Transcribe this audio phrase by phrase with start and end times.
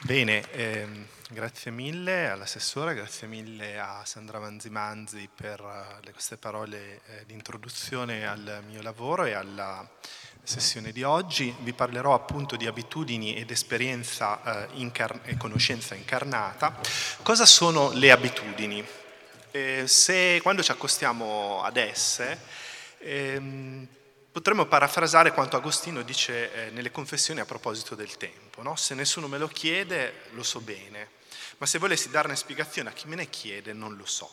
[0.00, 4.38] Bene, ehm, grazie mille all'assessore, grazie mille a Sandra
[4.70, 9.84] Manzi per uh, queste parole eh, di introduzione al mio lavoro e alla
[10.40, 11.52] sessione di oggi.
[11.62, 16.78] Vi parlerò appunto di abitudini ed esperienza eh, incar- e conoscenza incarnata.
[17.22, 18.86] Cosa sono le abitudini?
[19.50, 22.38] Eh, se quando ci accostiamo ad esse,
[22.98, 23.88] ehm,
[24.30, 28.62] Potremmo parafrasare quanto Agostino dice eh, nelle confessioni a proposito del tempo.
[28.62, 28.76] No?
[28.76, 31.10] Se nessuno me lo chiede, lo so bene,
[31.58, 34.30] ma se volessi darne spiegazione a chi me ne chiede, non lo so.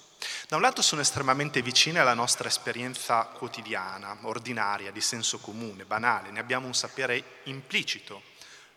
[0.47, 6.29] Da un lato sono estremamente vicine alla nostra esperienza quotidiana, ordinaria, di senso comune, banale,
[6.31, 8.33] ne abbiamo un sapere implicito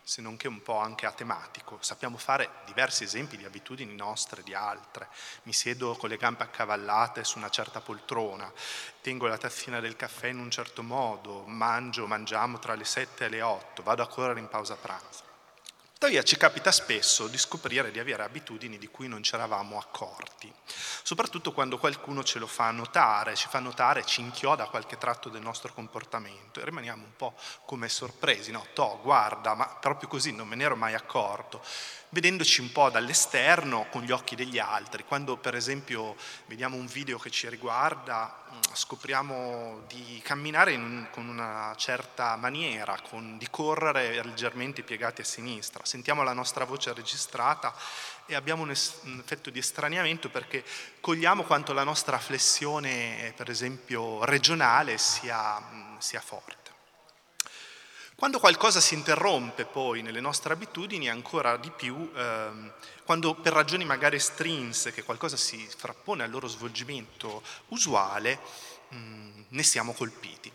[0.09, 1.77] se non che un po' anche atematico.
[1.81, 5.07] Sappiamo fare diversi esempi di abitudini nostre, di altre.
[5.43, 8.51] Mi siedo con le gambe accavallate su una certa poltrona,
[9.01, 13.29] tengo la tazzina del caffè in un certo modo, mangio, mangiamo tra le 7 e
[13.29, 15.28] le 8, vado a correre in pausa pranzo.
[15.99, 20.49] Tuttavia ci capita spesso di scoprire di avere abitudini di cui non ci eravamo accorti,
[21.03, 25.41] soprattutto quando qualcuno ce lo fa notare, ci fa notare, ci inchioda qualche tratto del
[25.41, 27.33] nostro comportamento e rimaniamo un po'
[27.65, 28.67] come sorpresi, no?
[28.73, 31.61] Toh, guarda, ma proprio così non me ne ero mai accorto
[32.09, 35.03] vedendoci un po' dall'esterno con gli occhi degli altri.
[35.03, 36.15] Quando per esempio
[36.47, 42.99] vediamo un video che ci riguarda, mm, scopriamo di camminare in, con una certa maniera,
[43.07, 47.73] con, di correre leggermente piegati a sinistra, sentiamo la nostra voce registrata
[48.25, 50.63] e abbiamo un, es- un effetto di estraniamento perché
[50.99, 56.58] cogliamo quanto la nostra flessione, per esempio regionale, sia, mm, sia forte.
[58.19, 62.73] Quando qualcosa si interrompe poi nelle nostre abitudini, ancora di più, ehm,
[63.05, 68.39] quando per ragioni magari estrinseche qualcosa si frappone al loro svolgimento usuale,
[68.89, 70.51] mh, mm, ne siamo colpiti.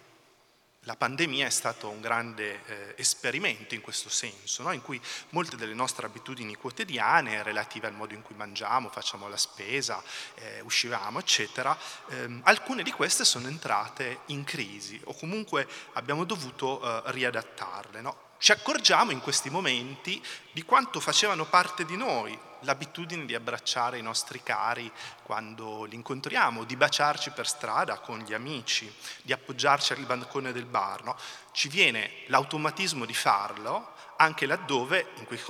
[0.87, 4.73] La pandemia è stato un grande eh, esperimento in questo senso, no?
[4.73, 9.39] in cui molte delle nostre abitudini quotidiane relative al modo in cui mangiamo, facciamo la
[9.39, 10.03] spesa,
[10.35, 11.77] eh, uscivamo, eccetera,
[12.11, 18.01] ehm, alcune di queste sono entrate in crisi o comunque abbiamo dovuto eh, riadattarle.
[18.03, 18.33] No?
[18.45, 20.23] Ci accorgiamo in questi momenti
[20.53, 26.65] di quanto facevano parte di noi l'abitudine di abbracciare i nostri cari quando li incontriamo,
[26.65, 31.05] di baciarci per strada con gli amici, di appoggiarci al bancone del bar.
[31.05, 31.17] No?
[31.53, 35.41] Ci viene l'automatismo di farlo anche laddove, in quei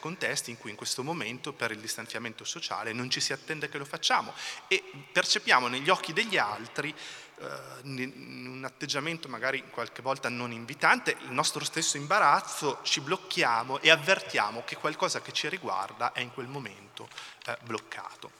[0.00, 3.78] contesti in cui in questo momento per il distanziamento sociale non ci si attende che
[3.78, 4.34] lo facciamo
[4.66, 6.92] e percepiamo negli occhi degli altri
[7.84, 13.90] in un atteggiamento magari qualche volta non invitante, il nostro stesso imbarazzo, ci blocchiamo e
[13.90, 17.08] avvertiamo che qualcosa che ci riguarda è in quel momento
[17.46, 18.38] eh, bloccato.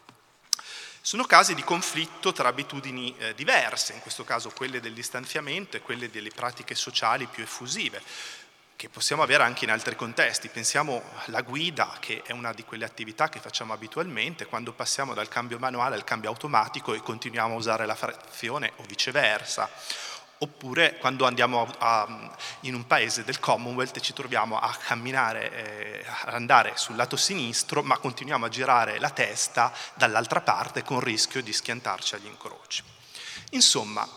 [1.02, 5.80] Sono casi di conflitto tra abitudini eh, diverse, in questo caso quelle del distanziamento e
[5.80, 8.02] quelle delle pratiche sociali più effusive
[8.80, 10.48] che possiamo avere anche in altri contesti.
[10.48, 15.28] Pensiamo alla guida, che è una di quelle attività che facciamo abitualmente, quando passiamo dal
[15.28, 19.68] cambio manuale al cambio automatico e continuiamo a usare la frazione o viceversa.
[20.38, 25.52] Oppure quando andiamo a, a, in un paese del Commonwealth e ci troviamo a camminare,
[25.52, 30.96] eh, a andare sul lato sinistro, ma continuiamo a girare la testa dall'altra parte con
[30.96, 32.82] il rischio di schiantarci agli incroci.
[33.50, 34.08] Insomma,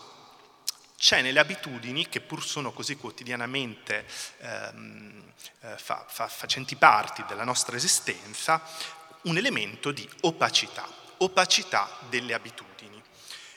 [1.04, 4.06] c'è nelle abitudini, che pur sono così quotidianamente
[4.38, 5.22] ehm,
[5.60, 8.62] eh, fa, fa, facenti parti della nostra esistenza,
[9.24, 10.88] un elemento di opacità,
[11.18, 13.02] opacità delle abitudini.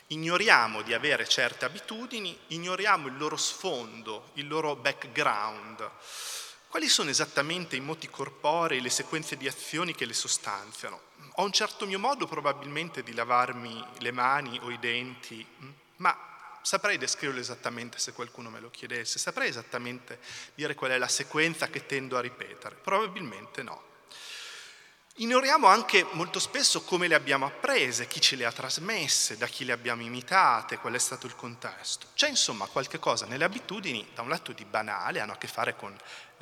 [0.08, 5.90] Ignoriamo di avere certe abitudini, ignoriamo il loro sfondo, il loro background.
[6.68, 11.00] Quali sono esattamente i moti corporei, le sequenze di azioni che le sostanziano?
[11.36, 15.46] Ho un certo mio modo probabilmente di lavarmi le mani o i denti,
[15.96, 16.28] ma
[16.62, 20.18] saprei descriverlo esattamente se qualcuno me lo chiedesse, saprei esattamente
[20.54, 23.87] dire qual è la sequenza che tendo a ripetere, probabilmente no.
[25.20, 29.64] Ignoriamo anche molto spesso come le abbiamo apprese, chi ce le ha trasmesse, da chi
[29.64, 32.06] le abbiamo imitate, qual è stato il contesto.
[32.14, 35.74] C'è insomma qualche cosa nelle abitudini, da un lato di banale, hanno a che fare
[35.74, 35.92] con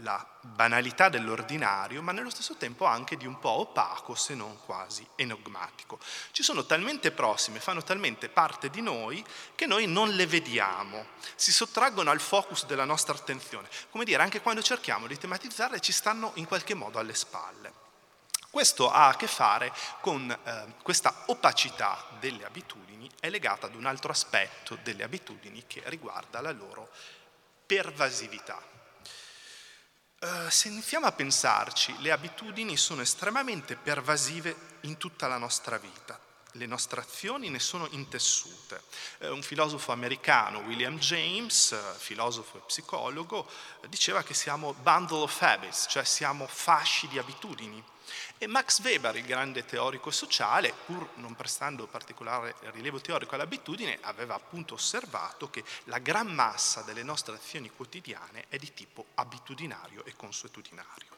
[0.01, 5.07] la banalità dell'ordinario, ma nello stesso tempo anche di un po' opaco, se non quasi
[5.17, 5.99] enigmatico.
[6.33, 9.25] Ci sono talmente prossime, fanno talmente parte di noi,
[9.55, 13.71] che noi non le vediamo, si sottraggono al focus della nostra attenzione.
[13.89, 17.86] Come dire, anche quando cerchiamo di tematizzarle ci stanno in qualche modo alle spalle.
[18.51, 23.87] Questo ha a che fare con eh, questa opacità delle abitudini, è legata ad un
[23.87, 26.91] altro aspetto delle abitudini che riguarda la loro
[27.67, 28.75] pervasività.
[30.19, 36.19] Uh, se iniziamo a pensarci, le abitudini sono estremamente pervasive in tutta la nostra vita.
[36.57, 38.83] Le nostre azioni ne sono intessute.
[39.19, 43.49] Eh, un filosofo americano, William James, eh, filosofo e psicologo,
[43.83, 47.83] eh, diceva che siamo bundle of habits, cioè siamo fasci di abitudini.
[48.39, 54.35] E Max Weber, il grande teorico sociale, pur non prestando particolare rilievo teorico all'abitudine, aveva
[54.35, 60.15] appunto osservato che la gran massa delle nostre azioni quotidiane è di tipo abitudinario e
[60.15, 61.16] consuetudinario.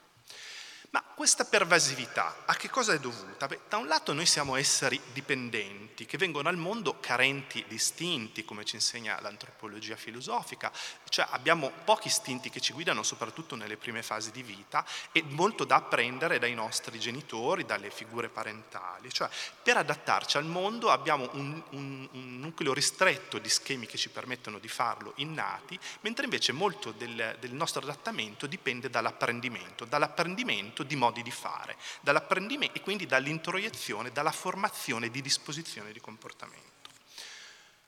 [0.90, 3.46] Ma questa pervasività a che cosa è dovuta?
[3.46, 8.43] Beh, da un lato noi siamo esseri dipendenti che vengono al mondo carenti di istinti,
[8.43, 10.73] come ci insegna l'antropologia filosofica,
[11.11, 14.82] cioè abbiamo pochi istinti che ci guidano soprattutto nelle prime fasi di vita
[15.12, 19.12] e molto da apprendere dai nostri genitori, dalle figure parentali.
[19.12, 19.29] Cioè
[19.62, 24.58] per adattarci al mondo abbiamo un, un, un nucleo ristretto di schemi che ci permettono
[24.58, 30.96] di farlo innati, mentre invece molto del, del nostro adattamento dipende dall'apprendimento, dall'apprendimento apprendimento di
[30.96, 36.66] modi di fare, dall'apprendimento e quindi dall'introiezione, dalla formazione di disposizione di comportamento.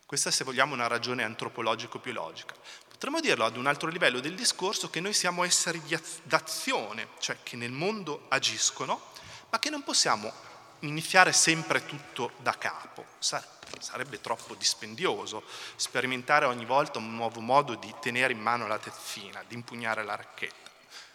[0.06, 2.54] Questa, se vogliamo, è una ragione antropologico-biologica.
[2.88, 5.80] Potremmo dirlo ad un altro livello del discorso che noi siamo esseri
[6.24, 9.00] d'azione, cioè che nel mondo agiscono,
[9.50, 10.32] ma che non possiamo
[10.80, 13.06] iniziare sempre tutto da capo.
[13.18, 15.44] Sarebbe troppo dispendioso
[15.76, 20.16] sperimentare ogni volta un nuovo modo di tenere in mano la tezzina, di impugnare la
[20.16, 20.70] racchetta.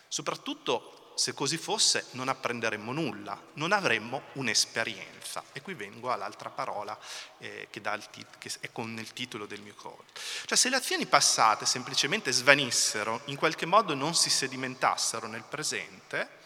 [0.08, 5.44] Soprattutto se così fosse non apprenderemmo nulla, non avremmo un'esperienza.
[5.54, 6.98] E qui vengo all'altra parola
[7.40, 10.04] eh, che, tit- che, è con il titolo del mio call.
[10.46, 16.44] Cioè se le azioni passate semplicemente svanissero, in qualche modo non si sedimentassero nel presente,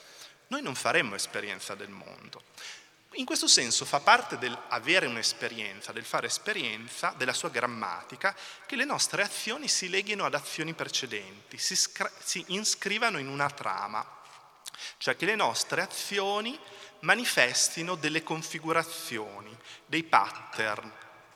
[0.48, 2.44] noi non faremmo esperienza del mondo.
[3.14, 8.36] In questo senso fa parte dell'avere un'esperienza, del fare esperienza, della sua grammatica,
[8.68, 13.50] che le nostre azioni si leghino ad azioni precedenti, si, scra- si iscrivano in una
[13.50, 14.19] trama,
[14.98, 16.58] cioè che le nostre azioni
[17.02, 19.56] manifestino delle configurazioni,
[19.86, 20.92] dei pattern,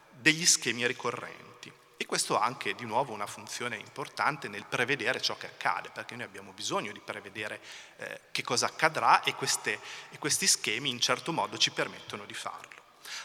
[0.10, 1.72] degli schemi ricorrenti.
[1.98, 6.16] E questo ha anche di nuovo una funzione importante nel prevedere ciò che accade, perché
[6.16, 7.62] noi abbiamo bisogno di prevedere
[7.98, 9.80] eh, che cosa accadrà e, queste,
[10.10, 12.83] e questi schemi in certo modo ci permettono di farlo.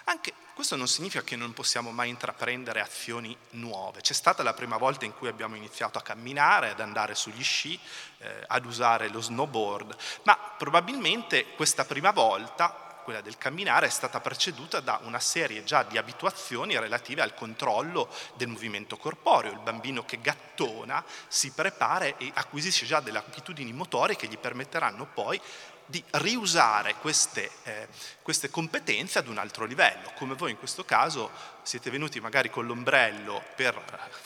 [0.09, 4.01] Anche questo non significa che non possiamo mai intraprendere azioni nuove.
[4.01, 7.79] C'è stata la prima volta in cui abbiamo iniziato a camminare, ad andare sugli sci,
[8.17, 14.21] eh, ad usare lo snowboard, ma probabilmente questa prima volta quella del camminare, è stata
[14.21, 19.53] preceduta da una serie già di abituazioni relative al controllo del movimento corporeo.
[19.53, 25.07] Il bambino che gattona si prepara e acquisisce già delle abitudini motorie che gli permetteranno
[25.07, 25.41] poi
[25.89, 27.89] di riusare queste, eh,
[28.21, 31.31] queste, competenze ad un altro livello, come voi in questo caso
[31.63, 33.75] siete venuti magari con l'ombrello per,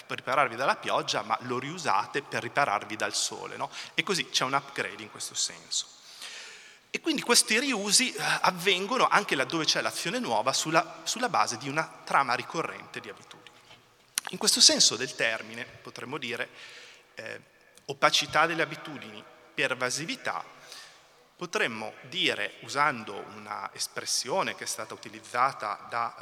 [0.08, 3.70] ripararvi dalla pioggia, ma lo riusate per ripararvi dal sole, no?
[3.94, 5.86] e così c'è un upgrade in questo senso.
[6.90, 11.68] E quindi questi riusi eh, avvengono anche laddove c'è l'azione nuova sulla, sulla base di
[11.68, 13.56] una trama ricorrente di abitudini.
[14.30, 16.48] In questo senso del termine potremmo dire
[17.14, 17.40] eh,
[17.86, 19.22] opacità delle abitudini,
[19.54, 20.44] pervasività,
[21.42, 26.14] potremmo dire, usando una espressione che è stata utilizzata da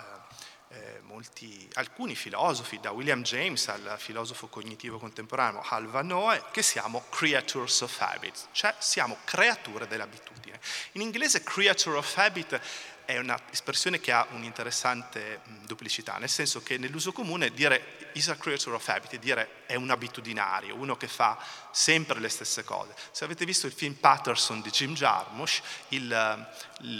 [0.70, 6.42] eh, eh, molti, alcuni filosofi, da William James al filosofo cognitivo contemporaneo Hal Van Noe,
[6.52, 10.58] che siamo creatures of habit, cioè siamo creature dell'abitudine.
[10.92, 12.58] In inglese creature of habit
[13.04, 18.74] è un'espressione che ha un'interessante duplicità, nel senso che nell'uso comune dire is a creature
[18.74, 21.38] of habit, dire è un abitudinario, uno che fa
[21.70, 22.94] sempre le stesse cose.
[23.10, 26.48] Se avete visto il film Patterson di Jim Jarmusch, il,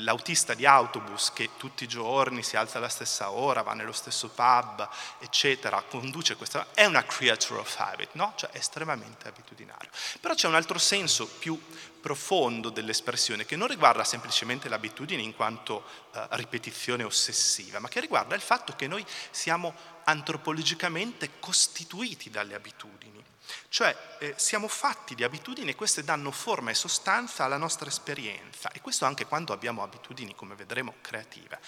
[0.02, 4.28] l'autista di autobus che tutti i giorni si alza alla stessa ora, va nello stesso
[4.28, 6.68] pub, eccetera, conduce questa...
[6.75, 8.34] è una creature of habit, no?
[8.37, 9.90] Cioè è estremamente abitudinario.
[10.20, 11.61] Però c'è un altro senso più
[12.00, 15.84] profondo dell'espressione che non riguarda semplicemente l'abitudine in quanto
[16.30, 19.74] ripetizione ossessiva, ma che riguarda il fatto che noi siamo
[20.04, 23.22] antropologicamente costituiti dalle abitudini.
[23.68, 28.70] Cioè eh, siamo fatti di abitudini e queste danno forma e sostanza alla nostra esperienza
[28.70, 31.58] e questo anche quando abbiamo abitudini, come vedremo, creative.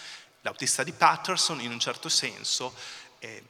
[0.42, 2.75] L'autista di Patterson in un certo senso
[3.18, 3.44] eh,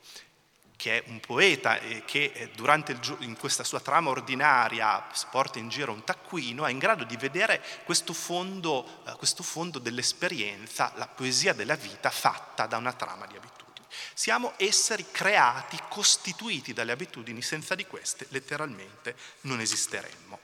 [0.82, 5.60] che è un poeta e che eh, durante il, in questa sua trama ordinaria porta
[5.60, 10.92] in giro un taccuino, è in grado di vedere questo fondo, eh, questo fondo dell'esperienza,
[10.96, 13.86] la poesia della vita fatta da una trama di abitudini.
[14.12, 20.36] Siamo esseri creati, costituiti dalle abitudini, senza di queste letteralmente non esisteremmo.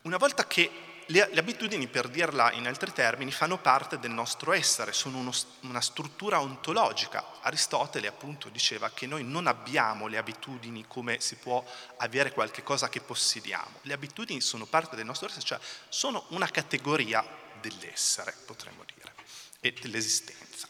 [0.00, 4.52] Una volta che le, le, abitudini, per dirla in altri termini, fanno parte del nostro
[4.52, 7.24] essere, sono uno, una struttura ontologica.
[7.40, 11.64] Aristotele appunto diceva che noi non abbiamo le abitudini come si può
[11.96, 13.80] avere qualche cosa che possediamo.
[13.82, 17.24] Le abitudini sono parte del nostro essere, cioè sono una categoria
[17.60, 19.12] dell'essere, potremmo dire.
[19.60, 20.68] e dell'esistenza.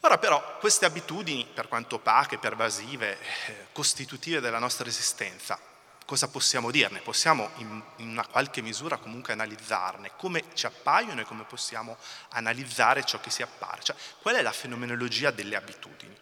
[0.00, 5.58] Ora però queste abitudini, per quanto opache, pervasive, eh, costitutive della nostra esistenza,
[6.06, 7.00] cosa possiamo dirne?
[7.00, 11.98] Possiamo in, una qualche misura comunque analizzarne, come ci appaiono e come possiamo
[12.30, 13.82] analizzare ciò che si appare.
[13.82, 16.16] Cioè, qual è la fenomenologia delle abitudini?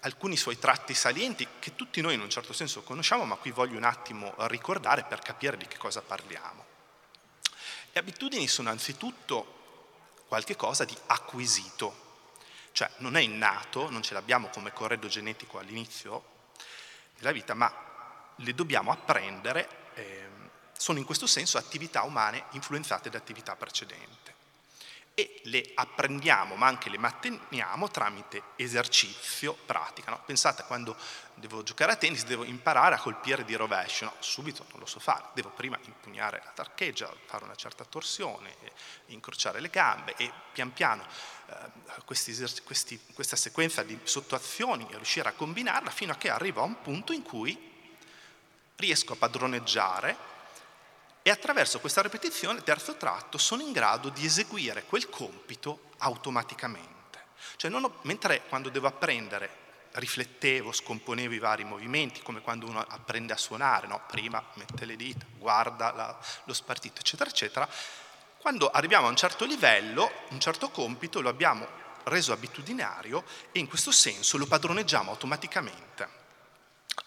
[0.00, 3.76] Alcuni suoi tratti salienti che tutti noi in un certo senso conosciamo, ma qui voglio
[3.76, 6.64] un attimo ricordare per capire di che cosa parliamo.
[7.92, 9.60] Le abitudini sono anzitutto
[10.28, 12.28] qualche cosa di acquisito,
[12.72, 16.24] cioè non è innato, non ce l'abbiamo come corredo genetico all'inizio
[17.16, 17.90] della vita, ma
[18.42, 20.28] le dobbiamo apprendere, eh,
[20.76, 24.22] sono in questo senso attività umane influenzate da attività precedenti
[25.14, 30.10] e le apprendiamo ma anche le manteniamo tramite esercizio, pratica.
[30.10, 30.22] No?
[30.24, 30.96] Pensate quando
[31.34, 35.00] devo giocare a tennis devo imparare a colpire di rovescio, no, subito non lo so
[35.00, 38.56] fare, devo prima impugnare la tarcheggia, fare una certa torsione,
[39.06, 41.04] incrociare le gambe e pian piano
[41.46, 41.54] eh,
[42.04, 42.34] questi,
[42.64, 47.12] questi, questa sequenza di sottoazioni riuscire a combinarla fino a che arrivo a un punto
[47.12, 47.70] in cui
[48.82, 50.30] riesco a padroneggiare
[51.22, 57.00] e attraverso questa ripetizione, terzo tratto, sono in grado di eseguire quel compito automaticamente.
[57.56, 59.60] Cioè ho, mentre quando devo apprendere
[59.92, 64.00] riflettevo, scomponevo i vari movimenti, come quando uno apprende a suonare, no?
[64.08, 67.68] prima mette le dita, guarda la, lo spartito, eccetera, eccetera,
[68.38, 73.22] quando arriviamo a un certo livello, un certo compito lo abbiamo reso abitudinario
[73.52, 76.21] e in questo senso lo padroneggiamo automaticamente.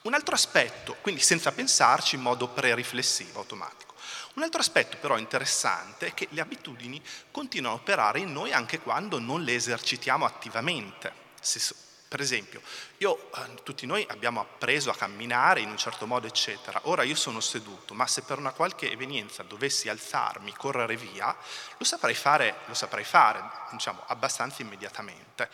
[0.06, 3.96] Un altro aspetto, quindi senza pensarci in modo pre-riflessivo, automatico.
[4.36, 8.80] Un altro aspetto però interessante è che le abitudini continuano a operare in noi anche
[8.80, 11.12] quando non le esercitiamo attivamente.
[11.42, 11.74] Se,
[12.08, 12.62] per esempio,
[12.98, 16.82] io, eh, tutti noi abbiamo appreso a camminare in un certo modo, eccetera.
[16.84, 21.36] Ora io sono seduto, ma se per una qualche evenienza dovessi alzarmi, correre via,
[21.78, 25.50] lo saprei fare, lo saprei fare diciamo, abbastanza immediatamente.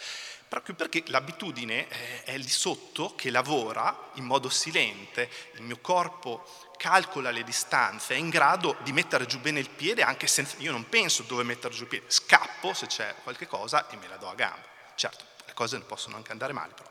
[0.52, 6.46] Proprio perché l'abitudine eh, è lì sotto che lavora in modo silente, il mio corpo
[6.76, 10.58] calcola le distanze, è in grado di mettere giù bene il piede anche senza...
[10.58, 14.10] Io non penso dove mettere giù il piede, scappo se c'è qualche cosa e me
[14.10, 14.66] la do a gambe.
[14.96, 16.90] Certo, le cose possono anche andare male però.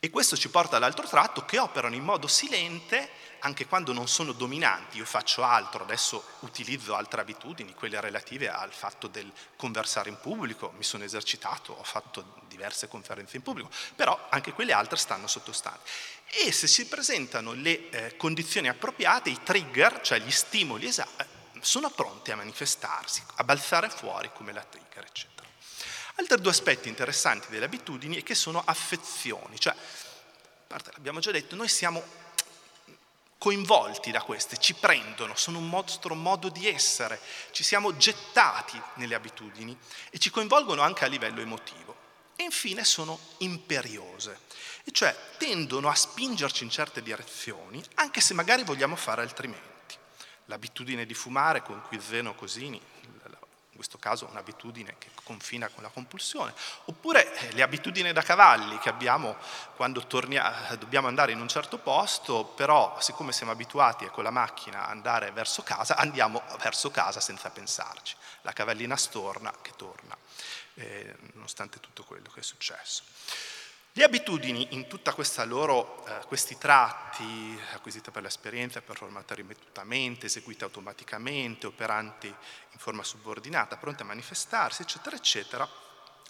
[0.00, 4.32] E questo ci porta all'altro tratto che operano in modo silente anche quando non sono
[4.32, 4.98] dominanti.
[4.98, 10.72] Io faccio altro, adesso utilizzo altre abitudini, quelle relative al fatto del conversare in pubblico,
[10.76, 15.88] mi sono esercitato, ho fatto diverse conferenze in pubblico, però anche quelle altre stanno sottostante
[16.30, 21.24] e se si presentano le eh, condizioni appropriate, i trigger, cioè gli stimoli esatti,
[21.60, 25.48] sono pronti a manifestarsi, a balzare fuori come la trigger, eccetera.
[26.16, 29.74] Altri due aspetti interessanti delle abitudini è che sono affezioni, cioè,
[30.66, 32.02] l'abbiamo già detto, noi siamo
[33.38, 37.20] coinvolti da queste, ci prendono, sono un nostro modo di essere,
[37.52, 39.76] ci siamo gettati nelle abitudini
[40.10, 41.96] e ci coinvolgono anche a livello emotivo.
[42.36, 44.40] E infine sono imperiose,
[44.84, 49.66] e cioè tendono a spingerci in certe direzioni, anche se magari vogliamo fare altrimenti.
[50.46, 52.97] L'abitudine di fumare con cui Zeno Cosini, in
[53.78, 56.52] questo caso un'abitudine che confina con la compulsione,
[56.86, 59.36] oppure eh, le abitudini da cavalli che abbiamo
[59.76, 64.86] quando tornia, dobbiamo andare in un certo posto, però siccome siamo abituati con la macchina
[64.86, 68.16] a andare verso casa, andiamo verso casa senza pensarci.
[68.40, 70.16] La cavallina storna che torna,
[70.74, 73.04] eh, nonostante tutto quello che è successo.
[73.92, 82.28] Le abitudini in tutti eh, questi tratti, acquisite per l'esperienza, performate ripetutamente, eseguite automaticamente, operanti
[82.28, 85.68] in forma subordinata, pronte a manifestarsi, eccetera, eccetera,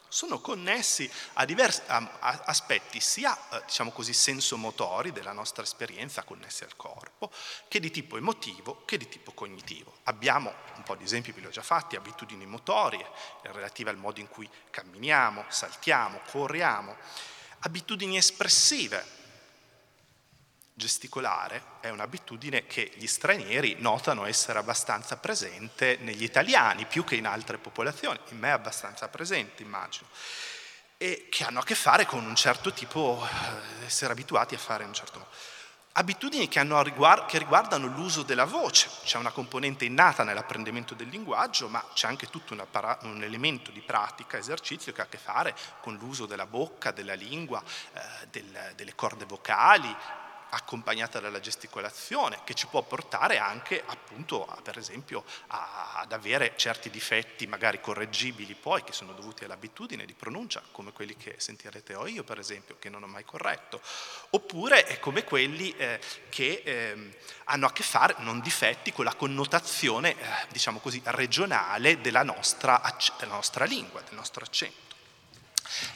[0.09, 6.23] sono connessi a diversi a, a aspetti sia, eh, diciamo così, sensomotori della nostra esperienza
[6.23, 7.31] connessi al corpo,
[7.69, 9.99] che di tipo emotivo, che di tipo cognitivo.
[10.05, 13.07] Abbiamo un po' di esempi, ve li ho già fatti, abitudini motorie
[13.43, 16.97] relative al modo in cui camminiamo, saltiamo, corriamo
[17.61, 19.17] abitudini espressive.
[20.75, 27.27] Gesticolare è un'abitudine che gli stranieri notano essere abbastanza presente negli italiani, più che in
[27.27, 30.07] altre popolazioni, in me è abbastanza presente, immagino,
[30.97, 34.85] e che hanno a che fare con un certo tipo, eh, essere abituati a fare
[34.85, 35.31] in un certo modo
[35.99, 38.89] abitudini che, riguard- che, riguardano l'uso della voce.
[39.05, 43.73] C'è una componente innata nell'apprendimento del linguaggio, ma c'è anche tutto un, appara- un elemento
[43.73, 47.61] di pratica, esercizio che ha a che fare con l'uso della bocca, della lingua,
[47.93, 49.95] eh, del, delle corde vocali,
[50.51, 56.55] accompagnata dalla gesticolazione, che ci può portare anche appunto a, per esempio a, ad avere
[56.57, 61.95] certi difetti magari correggibili poi che sono dovuti all'abitudine di pronuncia, come quelli che sentirete
[61.95, 63.81] o io per esempio, che non ho mai corretto,
[64.31, 70.13] oppure come quelli eh, che eh, hanno a che fare, non difetti, con la connotazione,
[70.13, 72.81] eh, diciamo così, regionale della nostra,
[73.19, 74.89] della nostra lingua, del nostro accento.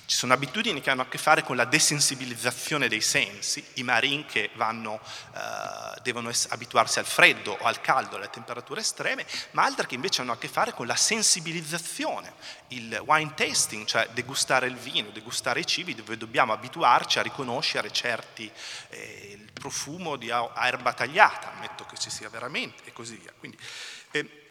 [0.05, 4.27] Ci sono abitudini che hanno a che fare con la desensibilizzazione dei sensi, i marin
[4.27, 5.01] che vanno,
[5.35, 10.21] eh, devono abituarsi al freddo o al caldo, alle temperature estreme, ma altre che invece
[10.21, 12.35] hanno a che fare con la sensibilizzazione,
[12.69, 17.91] il wine tasting, cioè degustare il vino, degustare i cibi, dove dobbiamo abituarci a riconoscere
[17.91, 18.51] certi,
[18.89, 23.33] eh, il profumo di erba tagliata, ammetto che ci sia veramente, e così via.
[23.39, 23.57] Quindi,
[24.11, 24.42] eh,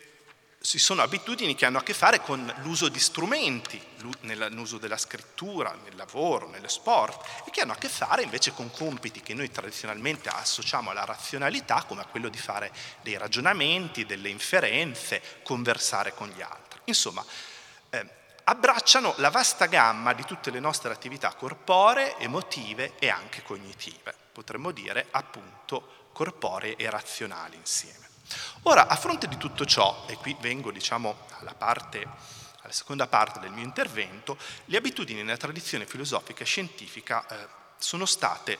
[0.61, 3.81] ci sono abitudini che hanno a che fare con l'uso di strumenti,
[4.21, 8.69] nell'uso della scrittura, nel lavoro, nello sport, e che hanno a che fare invece con
[8.69, 14.29] compiti che noi tradizionalmente associamo alla razionalità, come a quello di fare dei ragionamenti, delle
[14.29, 16.79] inferenze, conversare con gli altri.
[16.85, 17.25] Insomma,
[17.89, 18.05] eh,
[18.43, 24.71] abbracciano la vasta gamma di tutte le nostre attività corporee, emotive e anche cognitive, potremmo
[24.71, 28.00] dire appunto corporee e razionali insieme.
[28.63, 32.07] Ora, a fronte di tutto ciò, e qui vengo diciamo, alla, parte,
[32.61, 37.47] alla seconda parte del mio intervento, le abitudini nella tradizione filosofica e scientifica eh,
[37.77, 38.57] sono state,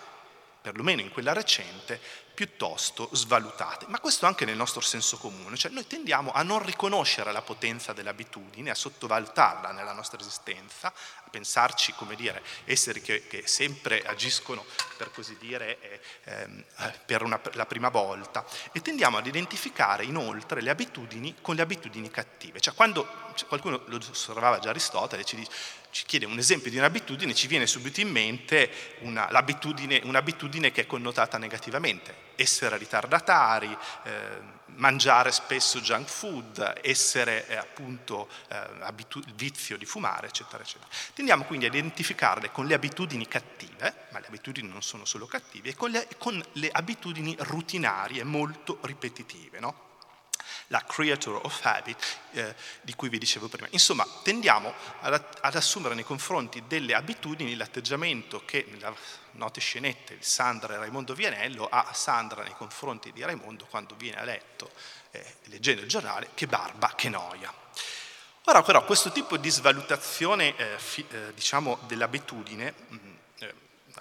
[0.62, 2.00] perlomeno in quella recente,
[2.34, 7.32] piuttosto svalutate, ma questo anche nel nostro senso comune, cioè noi tendiamo a non riconoscere
[7.32, 13.48] la potenza dell'abitudine, a sottovalutarla nella nostra esistenza, a pensarci, come dire, esseri che, che
[13.48, 14.66] sempre agiscono,
[14.98, 16.64] per così dire, eh, ehm,
[17.06, 22.10] per una, la prima volta, e tendiamo ad identificare inoltre le abitudini con le abitudini
[22.10, 25.52] cattive, cioè quando cioè, qualcuno lo osservava già Aristotele, ci dice
[25.92, 30.86] ci chiede un esempio di un'abitudine, ci viene subito in mente una, un'abitudine che è
[30.86, 39.78] connotata negativamente, essere ritardatari, eh, mangiare spesso junk food, essere eh, appunto eh, abitu- vizio
[39.78, 40.90] di fumare, eccetera, eccetera.
[41.14, 45.70] Tendiamo quindi a identificarle con le abitudini cattive, ma le abitudini non sono solo cattive,
[45.70, 49.90] e con le, con le abitudini rutinarie molto ripetitive, no?
[50.68, 53.68] La creator of habit eh, di cui vi dicevo prima.
[53.72, 58.94] Insomma, tendiamo ad, ad, assumere nei confronti delle abitudini l'atteggiamento che nella
[59.32, 64.20] note scenette di Sandra e Raimondo Vianello ha Sandra nei confronti di Raimondo quando viene
[64.20, 64.72] a letto,
[65.12, 67.54] eh, leggendo il giornale, che barba, che noia.
[68.46, 73.11] Ora però questo tipo di svalutazione eh, fi, eh, diciamo, dell'abitudine mh, mm,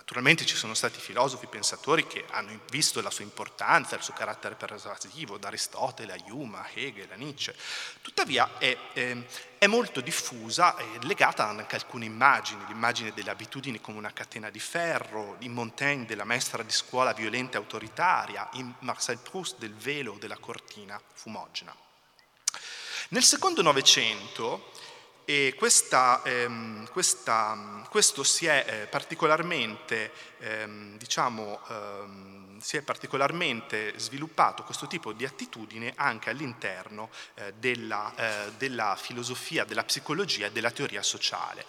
[0.00, 4.54] Naturalmente ci sono stati filosofi, pensatori che hanno visto la sua importanza, il suo carattere
[4.54, 7.54] persuasivo, da Aristotele a Hume, a Hegel, a Nietzsche.
[8.00, 9.16] Tuttavia è, è,
[9.58, 14.48] è molto diffusa e legata anche a alcune immagini, l'immagine delle abitudini come una catena
[14.48, 19.74] di ferro, in Montaigne della maestra di scuola violenta e autoritaria, in Marcel Proust del
[19.74, 21.76] velo o della cortina fumogena.
[23.10, 24.72] Nel secondo Novecento
[25.31, 33.94] e questa, ehm, questa, questo si è eh, particolarmente, ehm, diciamo, ehm, si è particolarmente
[33.96, 40.53] sviluppato questo tipo di attitudine anche all'interno eh, della, eh, della, filosofia, della psicologia e
[40.53, 41.64] della teoria sociale.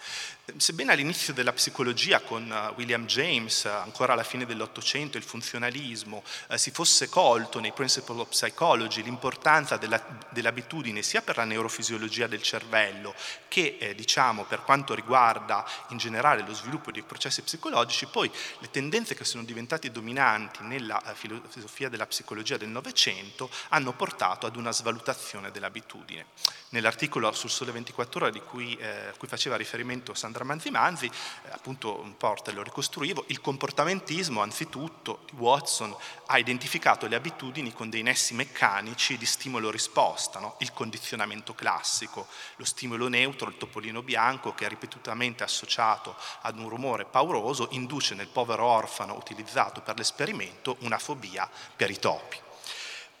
[0.56, 6.58] Sebbene all'inizio della psicologia con uh, William James, ancora alla fine dell'Ottocento, il funzionalismo, eh,
[6.58, 12.42] si fosse colto nei Principles of Psychology l'importanza della, dell'abitudine sia per la neurofisiologia del
[12.42, 13.14] cervello
[13.48, 18.70] che eh, diciamo, per quanto riguarda in generale lo sviluppo dei processi psicologici, poi le
[18.70, 24.56] tendenze che sono diventate dominanti nella eh, filosofia della psicologia del Novecento hanno portato ad
[24.56, 26.26] una svalutazione dell'abitudine.
[26.70, 31.50] Nell'articolo sul Sole 24 ore cui, eh, cui faceva riferimento San Sandra Manzi Manzi, eh,
[31.50, 35.94] appunto un po' te lo ricostruivo, il comportamentismo anzitutto di Watson
[36.26, 40.56] ha identificato le abitudini con dei nessi meccanici di stimolo-risposta, no?
[40.60, 46.70] il condizionamento classico, lo stimolo neutro, il topolino bianco che è ripetutamente associato ad un
[46.70, 52.40] rumore pauroso induce nel povero orfano utilizzato per l'esperimento una fobia per i topi.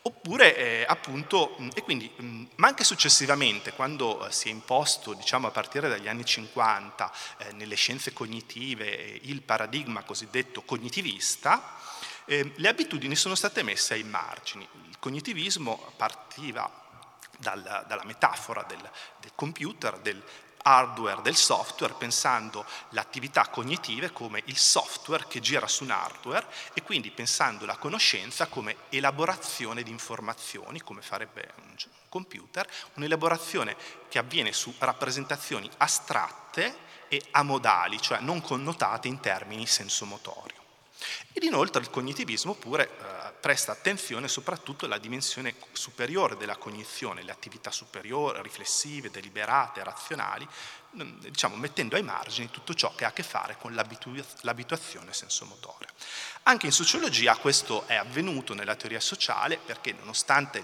[0.04, 2.12] Oppure eh, appunto, e quindi,
[2.56, 7.52] ma anche successivamente, quando eh, si è imposto, diciamo a partire dagli anni 50, eh,
[7.52, 11.78] nelle scienze cognitive, eh, il paradigma cosiddetto cognitivista,
[12.24, 14.66] eh, le abitudini sono state messe ai margini.
[14.88, 16.68] Il cognitivismo partiva
[17.38, 20.20] dal, dalla metafora del, del computer, del
[20.62, 26.82] hardware del software, pensando l'attività cognitiva come il software che gira su un hardware e
[26.82, 31.74] quindi pensando la conoscenza come elaborazione di informazioni, come farebbe un
[32.08, 33.76] computer, un'elaborazione
[34.08, 40.61] che avviene su rappresentazioni astratte e amodali, cioè non connotate in termini sensomotorio.
[41.32, 47.32] Ed inoltre il cognitivismo pure eh, presta attenzione soprattutto alla dimensione superiore della cognizione, le
[47.32, 50.46] attività superiori, riflessive, deliberate, razionali,
[50.92, 55.88] diciamo, mettendo ai margini tutto ciò che ha a che fare con l'abituazione sensomotoria.
[56.44, 60.62] Anche in sociologia questo è avvenuto nella teoria sociale perché nonostante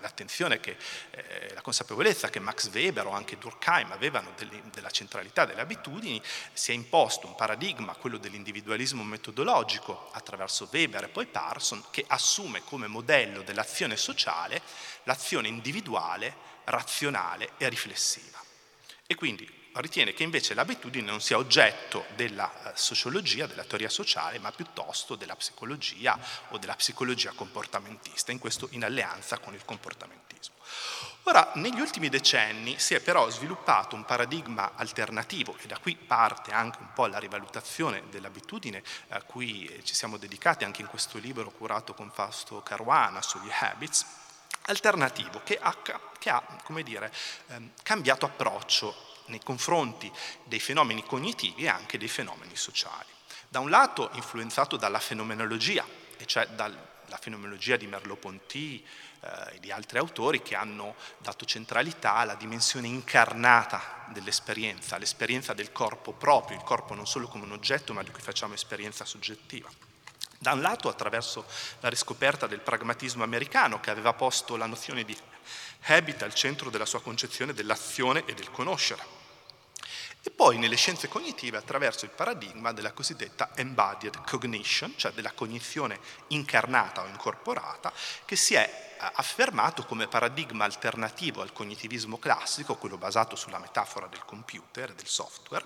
[0.00, 0.76] l'attenzione e
[1.10, 6.22] eh, la consapevolezza che Max Weber o anche Durkheim avevano delle, della centralità delle abitudini,
[6.52, 12.62] si è imposto un paradigma, quello dell'individualismo metodologico attraverso Weber e poi Parson, che assume
[12.64, 14.62] come modello dell'azione sociale
[15.04, 18.38] l'azione individuale, razionale e riflessiva.
[19.06, 24.38] E quindi ritiene che invece l'abitudine non sia oggetto della eh, sociologia, della teoria sociale,
[24.38, 30.54] ma piuttosto della psicologia o della psicologia comportamentista, in questo in alleanza con il comportamentismo.
[31.24, 36.52] Ora, negli ultimi decenni si è però sviluppato un paradigma alternativo e da qui parte
[36.52, 41.50] anche un po' la rivalutazione dell'abitudine a cui ci siamo dedicati anche in questo libro
[41.50, 44.06] curato con Fausto Caruana sugli habits,
[44.62, 45.76] alternativo che ha,
[46.18, 47.12] che ha come dire,
[47.48, 50.10] ehm, cambiato approccio nei confronti
[50.44, 53.16] dei fenomeni cognitivi e anche dei fenomeni sociali.
[53.48, 55.84] Da un lato influenzato dalla fenomenologia,
[56.16, 56.76] e cioè dalla
[57.18, 58.84] fenomenologia di Merleau-Ponty
[59.20, 65.72] eh, e di altri autori che hanno dato centralità alla dimensione incarnata dell'esperienza, l'esperienza del
[65.72, 69.68] corpo proprio, il corpo non solo come un oggetto ma di cui facciamo esperienza soggettiva.
[70.40, 71.44] Da un lato attraverso
[71.80, 75.16] la riscoperta del pragmatismo americano che aveva posto la nozione di
[75.86, 79.17] habit al centro della sua concezione dell'azione e del conoscere
[80.22, 85.98] e poi nelle scienze cognitive attraverso il paradigma della cosiddetta embodied cognition, cioè della cognizione
[86.28, 87.92] incarnata o incorporata,
[88.24, 94.06] che si è eh, affermato come paradigma alternativo al cognitivismo classico, quello basato sulla metafora
[94.06, 95.64] del computer, del software,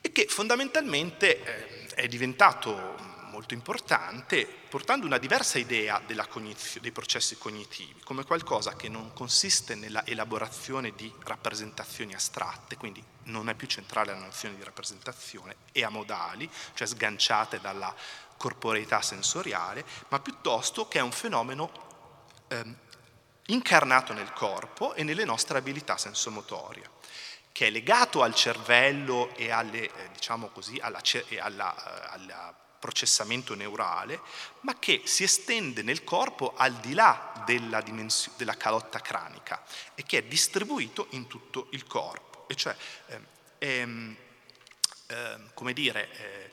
[0.00, 7.98] e che fondamentalmente eh, è diventato molto importante, portando una diversa idea dei processi cognitivi,
[8.04, 14.12] come qualcosa che non consiste nella elaborazione di rappresentazioni astratte, quindi non è più centrale
[14.12, 17.94] la nozione di rappresentazione, e amodali, cioè sganciate dalla
[18.36, 21.72] corporeità sensoriale, ma piuttosto che è un fenomeno
[22.48, 22.64] eh,
[23.46, 26.98] incarnato nel corpo e nelle nostre abilità sensomotorie
[27.52, 31.00] che è legato al cervello e, alle, eh, diciamo così, alla,
[31.40, 34.20] alla, eh, alla processamento neurale,
[34.62, 37.82] ma che si estende nel corpo al di là della,
[38.36, 39.62] della calotta cranica
[39.94, 42.48] e che è distribuito in tutto il corpo.
[42.48, 42.74] E cioè,
[43.58, 44.16] eh,
[45.06, 46.50] eh, come dire, eh,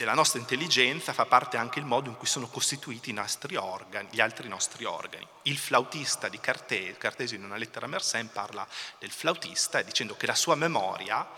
[0.00, 3.14] della nostra intelligenza fa parte anche il modo in cui sono costituiti
[3.56, 5.28] organi, gli altri nostri organi.
[5.42, 8.66] Il flautista di Cartesi, Cartesi in una lettera a Mersenne parla
[8.98, 11.28] del flautista dicendo che la sua memoria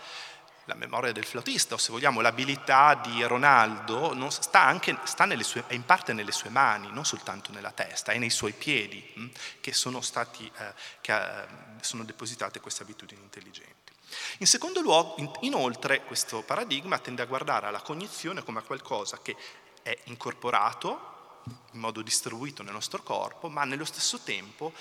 [0.65, 5.83] la memoria del flautista o se vogliamo l'abilità di Ronaldo sta, anche, sta sue, in
[5.83, 10.01] parte nelle sue mani, non soltanto nella testa, è nei suoi piedi hm, che sono,
[10.01, 11.47] stati, eh, che eh,
[11.81, 13.91] sono depositate queste abitudini intelligenti.
[14.39, 19.19] In secondo luogo, in, inoltre, questo paradigma tende a guardare alla cognizione come a qualcosa
[19.21, 19.35] che
[19.81, 21.41] è incorporato
[21.73, 24.71] in modo distribuito nel nostro corpo, ma nello stesso tempo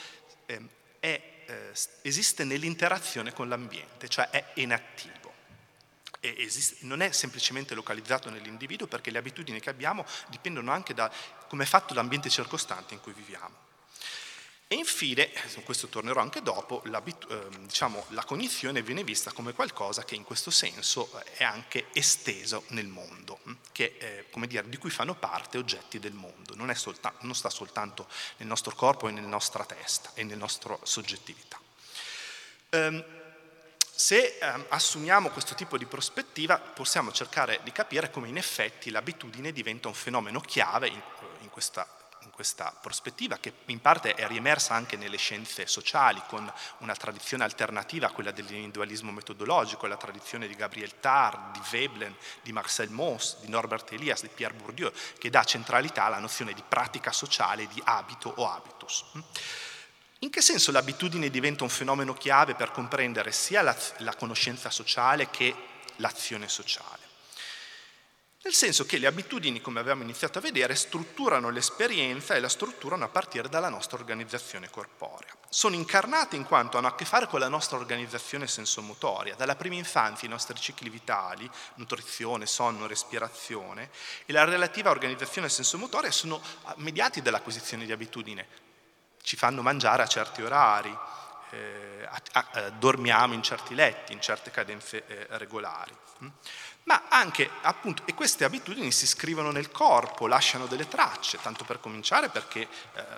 [0.46, 0.60] eh,
[1.00, 1.44] è,
[2.02, 5.21] esiste nell'interazione con l'ambiente, cioè è inattivo
[6.22, 11.12] esiste, non è semplicemente localizzato nell'individuo perché le abitudini che abbiamo dipendono anche da
[11.48, 13.70] come è fatto l'ambiente circostante in cui viviamo.
[14.72, 19.52] E infine, su questo tornerò anche dopo, la, eh, diciamo, la cognizione viene vista come
[19.52, 24.78] qualcosa che in questo senso è anche esteso nel mondo, hm, che, eh, dire, di
[24.78, 28.08] cui fanno parte oggetti del mondo, non, solta- non, sta soltanto
[28.38, 31.60] nel nostro corpo e nella nostra testa e nella nostra soggettività.
[32.70, 33.04] Um,
[34.02, 39.52] se eh, assumiamo questo tipo di prospettiva possiamo cercare di capire come in effetti l'abitudine
[39.52, 41.00] diventa un fenomeno chiave in,
[41.42, 41.86] in, questa,
[42.22, 47.44] in, questa, prospettiva che in parte è riemersa anche nelle scienze sociali con una tradizione
[47.44, 53.38] alternativa a quella dell'individualismo metodologico, la tradizione di Gabriel Tard, di Veblen, di Marcel Mauss,
[53.38, 57.80] di Norbert Elias, di Pierre Bourdieu, che dà centralità alla nozione di pratica sociale, di
[57.84, 59.04] abito o habitus.
[60.22, 65.28] In che senso l'abitudine diventa un fenomeno chiave per comprendere sia la, la conoscenza sociale
[65.30, 65.52] che
[65.96, 67.10] l'azione sociale?
[68.44, 73.04] Nel senso che le abitudini, come abbiamo iniziato a vedere, strutturano l'esperienza e la strutturano
[73.04, 75.32] a partire dalla nostra organizzazione corporea.
[75.48, 79.34] Sono incarnate in quanto hanno a che fare con la nostra organizzazione sensomotoria.
[79.34, 83.90] Dalla prima infanzia i nostri cicli vitali, nutrizione, sonno, respirazione
[84.24, 86.40] e la relativa organizzazione sensomotoria sono
[86.76, 88.61] mediati dall'acquisizione di abitudine
[89.22, 90.96] ci fanno mangiare a certi orari,
[91.50, 95.94] eh, a, a, eh, dormiamo in certi letti, in certe cadenze eh, regolari.
[96.22, 96.28] Mm?
[96.84, 101.78] Ma anche, appunto, e queste abitudini si scrivono nel corpo, lasciano delle tracce, tanto per
[101.78, 102.68] cominciare perché eh,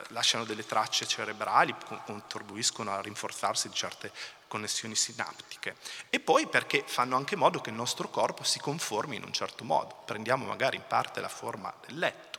[0.08, 4.12] lasciano delle tracce cerebrali, contribuiscono a rinforzarsi di certe
[4.48, 5.76] connessioni sinaptiche
[6.10, 9.64] e poi perché fanno anche modo che il nostro corpo si conformi in un certo
[9.64, 10.02] modo.
[10.04, 12.33] Prendiamo magari in parte la forma del letto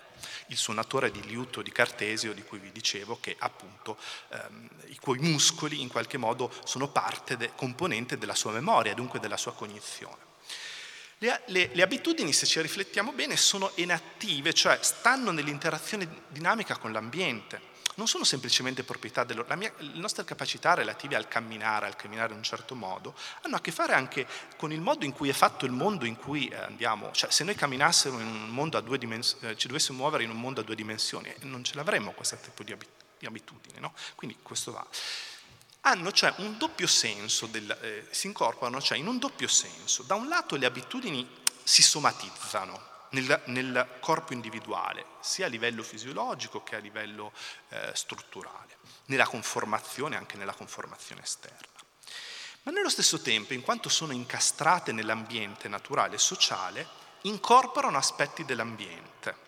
[0.47, 3.97] il suonatore di liuto di Cartesio di cui vi dicevo che appunto
[4.29, 9.19] ehm, i cui muscoli in qualche modo sono parte de, componente della sua memoria, dunque
[9.19, 10.23] della sua cognizione.
[11.19, 16.91] Le, le, le, abitudini, se ci riflettiamo bene, sono inattive, cioè stanno nell'interazione dinamica con
[16.91, 22.37] l'ambiente non sono semplicemente proprietà mia, le nostre capacità relative al camminare, al camminare in
[22.37, 24.27] un certo modo, hanno a che fare anche
[24.57, 27.11] con il modo in cui è fatto il mondo in cui eh, andiamo.
[27.11, 30.29] Cioè, se noi camminassimo in un mondo a due dimensioni, eh, ci dovessimo muovere in
[30.29, 32.75] un mondo a due dimensioni, non ce l'avremmo questo tipo di,
[33.25, 33.93] abitudine, no?
[34.15, 34.85] Quindi questo va.
[35.81, 40.03] Hanno cioè un doppio senso, del, eh, si incorporano cioè in un doppio senso.
[40.03, 41.27] Da un lato le abitudini
[41.63, 47.31] si somatizzano, nel, nel, corpo individuale, sia a livello fisiologico che a livello
[47.69, 51.73] eh, strutturale, nella conformazione, anche nella conformazione esterna.
[52.63, 56.87] Ma nello stesso tempo, in quanto sono incastrate nell'ambiente naturale e sociale,
[57.21, 59.43] incorporano aspetti dell'ambiente.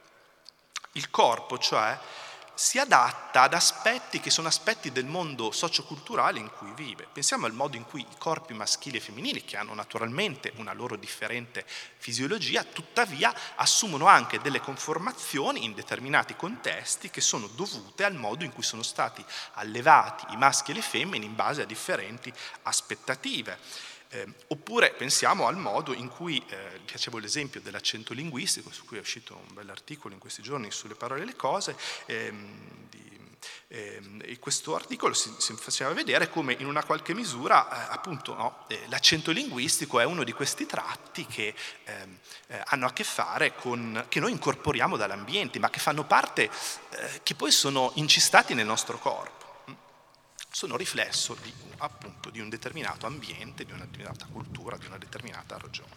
[0.93, 1.97] Il corpo, cioè,
[2.57, 7.07] si adatta ad aspetti che sono aspetti del mondo socioculturale in cui vive.
[7.13, 10.95] Pensiamo al modo in cui i corpi maschili e femminili, che hanno naturalmente una loro
[10.95, 11.63] differente
[11.97, 18.51] fisiologia, tuttavia assumono anche delle conformazioni in determinati contesti che sono dovute al modo in
[18.51, 23.59] cui sono stati allevati i maschi e le femmine in base a differenti aspettative.
[24.09, 29.01] Eh, oppure pensiamo al modo in cui, eh, facevo l'esempio dell'accento linguistico, su cui è
[29.01, 33.07] uscito un bell'articolo in questi giorni sulle parole e le cose, ehm, di,
[33.67, 38.33] ehm, e questo articolo si, si, faceva vedere come in una qualche misura eh, appunto
[38.33, 42.17] no, eh, l'accento linguistico è uno di questi tratti che ehm,
[42.47, 47.19] eh, hanno a che fare con, che noi incorporiamo dall'ambiente, ma che fanno parte, eh,
[47.23, 49.36] che poi sono incistati nel nostro corpo
[50.57, 55.55] sono riflesso di, appunto, di un determinato ambiente, di una determinata cultura, di una determinata
[55.59, 55.93] regione.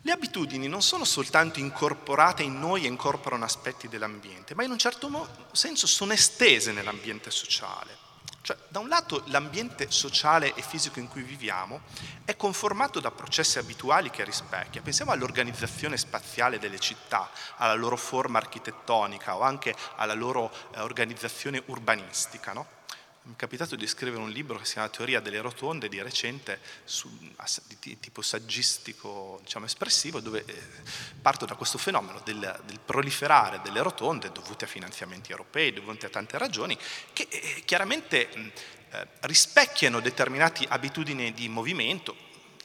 [0.00, 4.78] Le abitudini non sono soltanto incorporate in noi e incorporano aspetti dell'ambiente, ma in un
[4.78, 8.01] certo senso sono estese nell'ambiente sociale.
[8.42, 11.82] Cioè, da un lato l'ambiente sociale e fisico in cui viviamo
[12.24, 14.82] è conformato da processi abituali che rispecchia.
[14.82, 21.62] Pensiamo all'organizzazione spaziale delle città, alla loro forma architettonica o anche alla loro eh, organizzazione
[21.66, 22.52] urbanistica.
[22.52, 22.66] No?
[23.24, 26.58] Mi è capitato di scrivere un libro che si chiama Teoria delle rotonde di recente,
[26.82, 27.08] su,
[27.78, 30.62] di tipo saggistico, diciamo espressivo, dove eh,
[31.20, 36.08] parto da questo fenomeno del, del, proliferare delle rotonde dovute a finanziamenti europei, dovute a
[36.08, 36.76] tante ragioni,
[37.12, 42.16] che eh, chiaramente eh, rispecchiano determinate abitudini di movimento,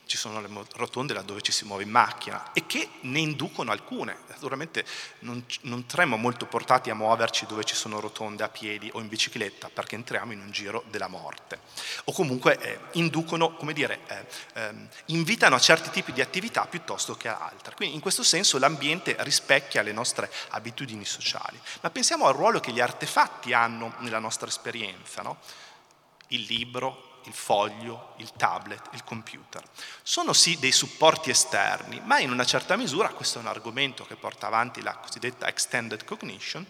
[0.07, 4.17] ci sono le rotonde laddove ci si muove in macchina e che ne inducono alcune.
[4.27, 4.85] Naturalmente
[5.19, 9.07] non, non tremo molto portati a muoverci dove ci sono rotonde a piedi o in
[9.07, 11.59] bicicletta perché entriamo in un giro della morte.
[12.05, 14.73] O comunque eh, inducono, come dire, eh, eh,
[15.07, 17.75] invitano a certi tipi di attività piuttosto che a altre.
[17.75, 21.59] Quindi in questo senso l'ambiente rispecchia le nostre abitudini sociali.
[21.81, 25.21] Ma pensiamo al ruolo che gli artefatti hanno nella nostra esperienza.
[25.21, 25.39] No?
[26.29, 29.63] Il libro, il foglio, il tablet, il computer.
[30.01, 34.15] Sono sì dei supporti esterni, ma in una certa misura, questo è un argomento che
[34.15, 36.65] porta avanti la cosiddetta extended cognition,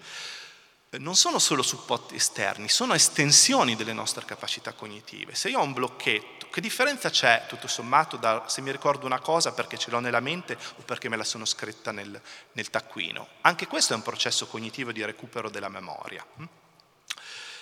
[0.90, 5.36] eh, non sono solo supporti esterni, sono estensioni delle nostre capacità cognitive.
[5.36, 9.20] Se io ho un blocchetto, che differenza c'è tutto sommato da se mi ricordo una
[9.20, 12.20] cosa perché ce l'ho nella mente o perché me la sono scritta nel,
[12.54, 13.28] nel taccuino?
[13.42, 16.26] Anche questo è un processo cognitivo di recupero della memoria.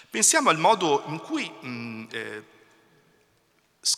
[0.07, 2.43] Pensiamo al modo in cui mh, eh,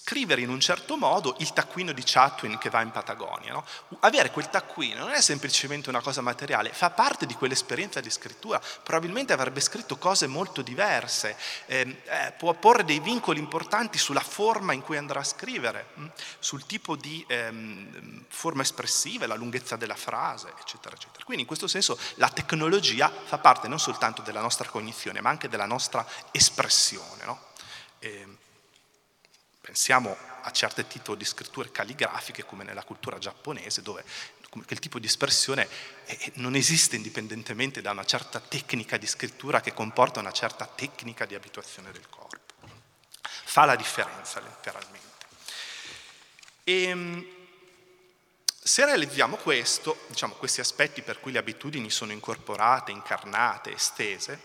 [0.08, 3.52] scrivere in un certo modo il taccuino di Chatwin che va in Patagonia.
[3.52, 3.66] No?
[4.00, 8.62] Avere quel taccuino non è semplicemente una cosa materiale, fa parte di quell'esperienza di scrittura.
[8.84, 14.72] Probabilmente avrebbe scritto cose molto diverse, eh, eh, può porre dei vincoli importanti sulla forma
[14.72, 16.04] in cui andrà a scrivere, mh?
[16.04, 16.12] Hm?
[16.40, 21.26] sul tipo di ehm, forma espressiva, la lunghezza della frase, eccetera, eccetera.
[21.26, 25.50] Quindi in questo senso la tecnologia fa parte non soltanto della nostra cognizione, ma anche
[25.50, 27.26] della nostra espressione.
[27.26, 27.42] No?
[28.00, 28.46] Eh,
[29.68, 34.02] Pensiamo a certi tipi di scritture calligrafiche come nella cultura giapponese dove
[34.50, 35.68] quel tipo di espressione
[36.36, 41.36] non esiste indipendentemente da una certa tecnica di scrittura che comporta una certa tecnica di
[41.36, 42.54] abituazione del corpo.
[43.20, 45.26] Fa la differenza letteralmente.
[46.64, 47.28] E, ehm,
[48.46, 54.42] se realizziamo questo, diciamo, questi aspetti per cui le abitudini sono incorporate, incarnate, estese,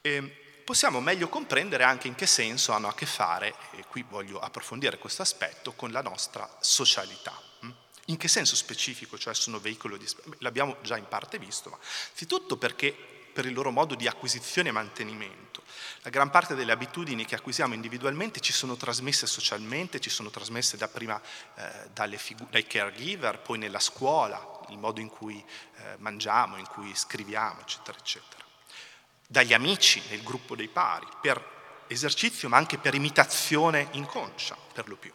[0.00, 4.38] eh, possiamo meglio comprendere anche in che senso hanno a che fare, e qui voglio
[4.38, 7.38] approfondire questo aspetto, con la nostra socialità.
[7.64, 7.70] Mm?
[8.06, 10.06] In che senso specifico, cioè sono veicolo di...
[10.38, 11.78] L'abbiamo già in parte visto, ma
[12.10, 15.62] anzitutto perché per il loro modo di acquisizione e mantenimento.
[16.02, 20.76] La gran parte delle abitudini che acquisiamo individualmente ci sono trasmesse socialmente, ci sono trasmesse
[20.76, 21.20] da prima
[21.54, 25.42] eh, figu- dai caregiver, poi nella scuola, il modo in cui
[25.76, 28.41] eh, mangiamo, in cui scriviamo, eccetera, eccetera.
[29.32, 31.42] Dagli amici nel gruppo dei pari, per
[31.86, 35.10] esercizio ma anche per imitazione inconscia, per lo più.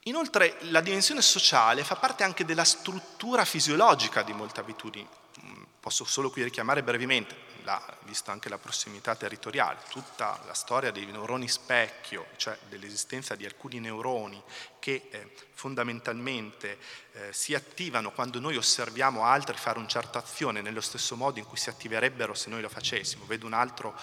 [0.00, 5.08] Inoltre la dimensione sociale fa parte anche della struttura fisiologica di molte abitudini.
[5.42, 10.90] Mm, posso solo qui richiamare brevemente la, vista anche la prossimità territoriale, tutta la storia
[10.90, 14.42] dei neuroni specchio, cioè dell'esistenza di alcuni neuroni
[14.78, 16.78] che eh, fondamentalmente
[17.12, 21.44] eh, si attivano quando noi osserviamo altri fare una certa azione nello stesso modo in
[21.44, 23.26] cui si attiverebbero se noi lo facessimo.
[23.26, 23.98] Vedo un altro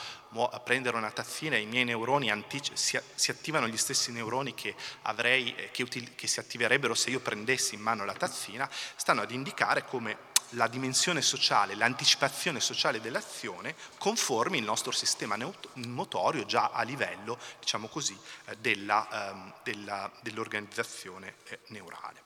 [0.64, 4.76] prendere una tazzina e i miei neuroni antici- si, si, attivano gli stessi neuroni che,
[5.04, 9.22] avrei, eh, che, util- che si attiverebbero se io prendessi in mano la tazzina, stanno
[9.22, 15.38] ad indicare come la dimensione sociale, l'anticipazione sociale dell'azione conformi il nostro sistema
[15.74, 22.24] motorio già a livello, diciamo così, eh, della, ehm, della, dell'organizzazione eh, neurale.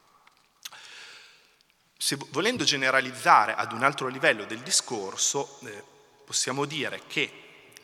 [1.97, 5.83] Se, volendo generalizzare ad un altro livello del discorso, eh,
[6.25, 7.43] possiamo dire che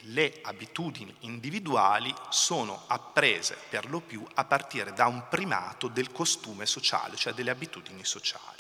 [0.10, 6.66] le abitudini individuali sono apprese per lo più a partire da un primato del costume
[6.68, 8.55] sociale, cioè delle abitudini sociali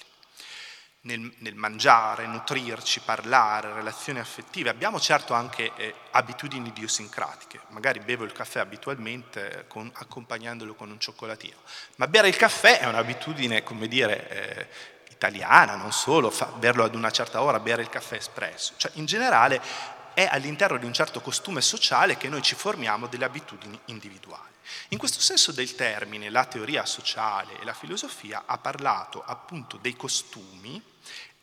[1.05, 4.69] nel, nel, mangiare, nutrirci, parlare, relazioni affettive.
[4.69, 10.89] Abbiamo certo anche eh, abitudini idiosincratiche, magari bevo il caffè abitualmente eh, con, accompagnandolo con
[10.89, 11.57] un cioccolatino,
[11.97, 14.67] ma bere il caffè è un'abitudine, come dire, eh,
[15.11, 19.05] italiana, non solo, fa, berlo ad una certa ora, bere il caffè espresso, cioè in
[19.05, 19.61] generale
[20.13, 24.53] è all'interno di un certo costume sociale che noi ci formiamo delle abitudini individuali.
[24.89, 29.95] In questo senso del termine, la teoria sociale e la filosofia ha parlato appunto dei
[29.95, 30.81] costumi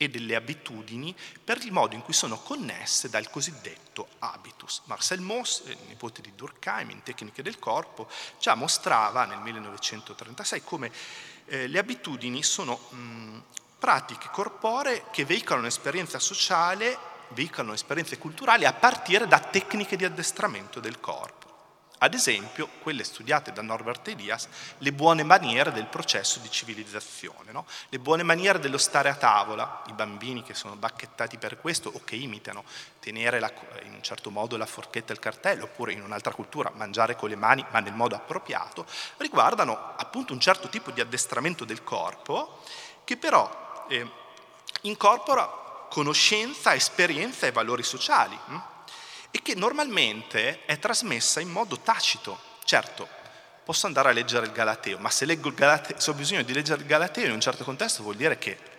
[0.04, 4.82] e delle abitudini per il modo in cui sono connesse dal cosiddetto habitus.
[4.84, 8.08] Marcel Mauss, nipote di Durkheim in Tecniche del corpo,
[8.40, 10.90] già mostrava nel 1936 come
[11.46, 13.42] eh, le abitudini sono mh,
[13.78, 16.96] pratiche corporee che veicolano esperienza sociale,
[17.28, 21.41] veicolano esperienze culturali a partire da tecniche di addestramento del corpo.
[22.02, 27.64] Ad esempio, quelle studiate da Norbert Elias, le buone maniere del processo di civilizzazione, no?
[27.90, 32.00] le buone maniere dello stare a tavola, i bambini che sono bacchettati per questo o
[32.02, 32.64] che imitano
[32.98, 33.52] tenere la,
[33.84, 37.28] in un certo modo la forchetta e il cartello, oppure in un'altra cultura mangiare con
[37.28, 38.84] le mani ma nel modo appropriato,
[39.18, 42.64] riguardano appunto un certo tipo di addestramento del corpo
[43.04, 44.10] che però eh,
[44.82, 48.36] incorpora conoscenza, esperienza e valori sociali.
[48.46, 48.60] Hm?
[49.32, 52.38] E che normalmente è trasmessa in modo tacito.
[52.62, 53.08] Certo,
[53.64, 56.82] posso andare a leggere il Galateo, ma se, il Galateo, se ho bisogno di leggere
[56.82, 58.70] il Galateo in un certo contesto vuol dire che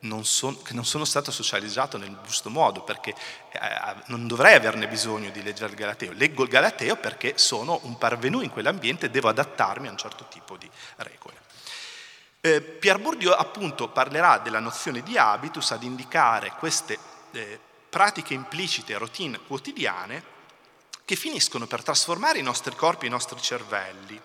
[0.00, 3.10] non, son, che non sono stato socializzato nel giusto modo, perché
[3.50, 3.58] eh,
[4.06, 6.12] non dovrei averne bisogno di leggere il Galateo.
[6.12, 10.26] Leggo il Galateo perché sono un parvenu in quell'ambiente e devo adattarmi a un certo
[10.30, 11.38] tipo di regole.
[12.40, 16.98] Eh, Pierre Bourdieu appunto parlerà della nozione di habitus ad indicare queste
[17.32, 20.38] eh, pratiche implicite, routine quotidiane,
[21.04, 24.20] che finiscono per trasformare i nostri corpi e i nostri cervelli,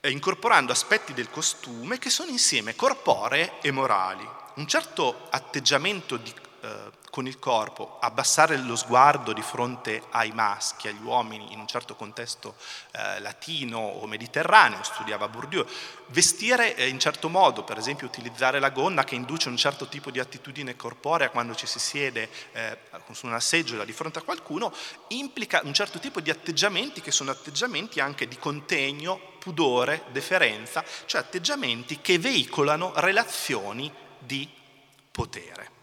[0.00, 4.28] eh, incorporando aspetti del costume che sono insieme corporee e morali.
[4.54, 6.34] Un certo atteggiamento di
[6.64, 11.66] eh, con il corpo, abbassare lo sguardo di fronte ai maschi, agli uomini in un
[11.68, 12.56] certo contesto
[12.90, 15.64] eh, latino o mediterraneo, studiava Bourdieu,
[16.06, 20.10] vestire eh, in certo modo, per esempio utilizzare la gonna che induce un certo tipo
[20.10, 22.78] di attitudine corporea quando ci si siede eh,
[23.12, 24.74] su una seggiola di fronte a qualcuno,
[25.08, 31.20] implica un certo tipo di atteggiamenti che sono atteggiamenti anche di contegno, pudore, deferenza, cioè
[31.20, 34.50] atteggiamenti che veicolano relazioni di
[35.12, 35.73] potere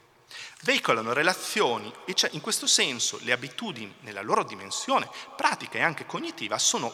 [0.64, 6.06] veicolano relazioni e cioè in questo senso le abitudini nella loro dimensione pratica e anche
[6.06, 6.94] cognitiva sono,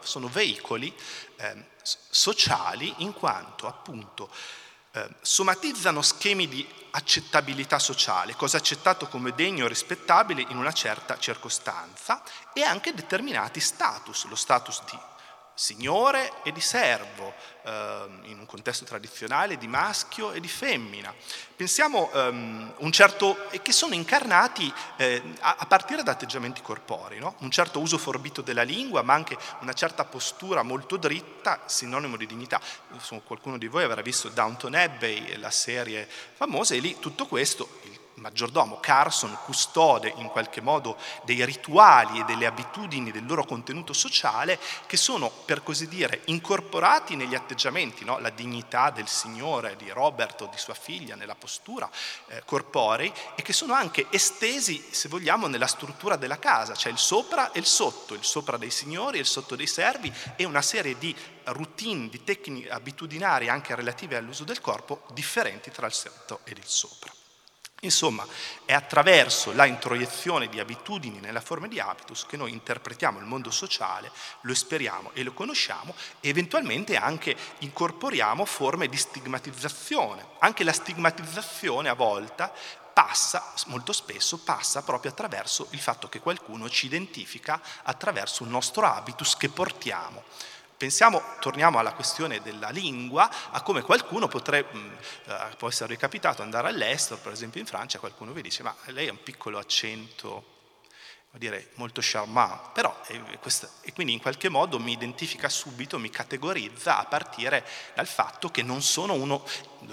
[0.00, 0.94] sono veicoli
[1.36, 4.30] eh, sociali in quanto appunto
[4.92, 11.18] eh, somatizzano schemi di accettabilità sociale, cosa accettato come degno e rispettabile in una certa
[11.18, 12.22] circostanza
[12.54, 14.98] e anche determinati status, lo status di
[15.56, 21.12] signore e di servo, ehm, in un contesto tradizionale di maschio e di femmina.
[21.56, 27.36] Pensiamo um, un certo, che sono incarnati eh, a, a, partire da atteggiamenti corporei, no?
[27.38, 32.26] un certo uso forbito della lingua, ma anche una certa postura molto dritta, sinonimo di
[32.26, 32.60] dignità.
[32.92, 37.80] Insomma, qualcuno di voi avrà visto Downton Abbey, la serie famosa, e lì tutto questo,
[37.84, 43.92] il maggiordomo, Carson, custode in qualche modo dei rituali e delle abitudini del loro contenuto
[43.92, 48.18] sociale che sono, per così dire, incorporati negli atteggiamenti, no?
[48.18, 51.88] la dignità del Signore, di Robert o di sua figlia, nella postura
[52.28, 56.98] eh, corporei, e che sono anche estesi, se vogliamo, nella struttura della casa, cioè il
[56.98, 60.62] sopra e il sotto, il sopra dei signori e il sotto dei servi, e una
[60.62, 61.14] serie di
[61.44, 66.66] routine, di tecniche abitudinarie anche relative all'uso del corpo differenti tra il sotto ed il
[66.66, 67.12] sopra.
[67.80, 68.26] Insomma,
[68.64, 73.50] è attraverso la introiezione di abitudini nella forma di habitus che noi interpretiamo il mondo
[73.50, 74.10] sociale,
[74.40, 80.24] lo esperiamo e lo conosciamo e eventualmente anche incorporiamo forme di stigmatizzazione.
[80.38, 82.50] Anche la stigmatizzazione a volte
[82.94, 88.86] passa, molto spesso passa proprio attraverso il fatto che qualcuno ci identifica attraverso un nostro
[88.86, 90.24] habitus che portiamo.
[90.76, 96.68] Pensiamo, torniamo alla questione della lingua, a come qualcuno potrebbe, eh, può essere capitato andare
[96.68, 100.54] all'estero, per esempio in Francia, qualcuno vi dice ma lei ha un piccolo accento
[101.38, 106.10] dire, molto charmant, però eh, questo, e quindi in qualche modo mi identifica subito, mi
[106.10, 109.44] categorizza a partire dal fatto che non sono uno,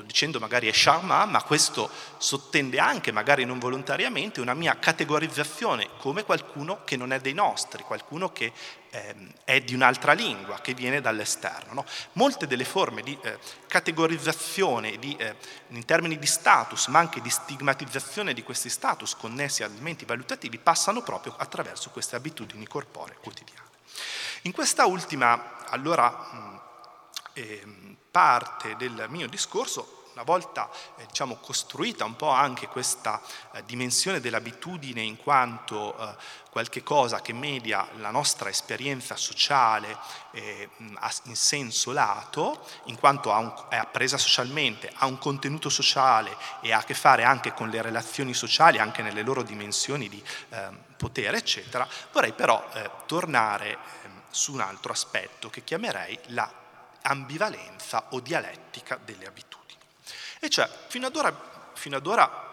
[0.06, 6.24] dicendo magari è charmant, ma questo sottende anche, magari non volontariamente, una mia categorizzazione come
[6.24, 8.52] qualcuno che non è dei nostri, qualcuno che
[8.90, 11.74] eh, è di un'altra lingua, che viene dall'esterno.
[11.74, 11.86] No?
[12.14, 15.36] Molte delle forme di eh, categorizzazione di, eh,
[15.70, 20.58] in termini di status, ma anche di stigmatizzazione di questi status connessi a elementi valutativi,
[20.60, 23.72] passano proprio attraverso queste abitudini corporee quotidiane.
[24.44, 26.62] In questa ultima, allora, mh,
[27.34, 33.20] ehm, parte del mio discorso una volta eh, diciamo, costruita un po' anche questa
[33.52, 36.16] eh, dimensione dell'abitudine in quanto eh,
[36.52, 39.98] qualche cosa che media la nostra esperienza sociale
[40.32, 46.72] eh, in senso lato, in quanto un, è appresa socialmente, ha un contenuto sociale e
[46.72, 50.78] ha a che fare anche con le relazioni sociali, anche nelle loro dimensioni di ehm,
[50.96, 56.62] potere, eccetera, vorrei però eh, tornare ehm, su un altro aspetto che chiamerei la
[57.04, 59.80] ambivalenza o dialettica delle abitudini.
[60.40, 62.52] E cioè, fino ad ora, fino ad ora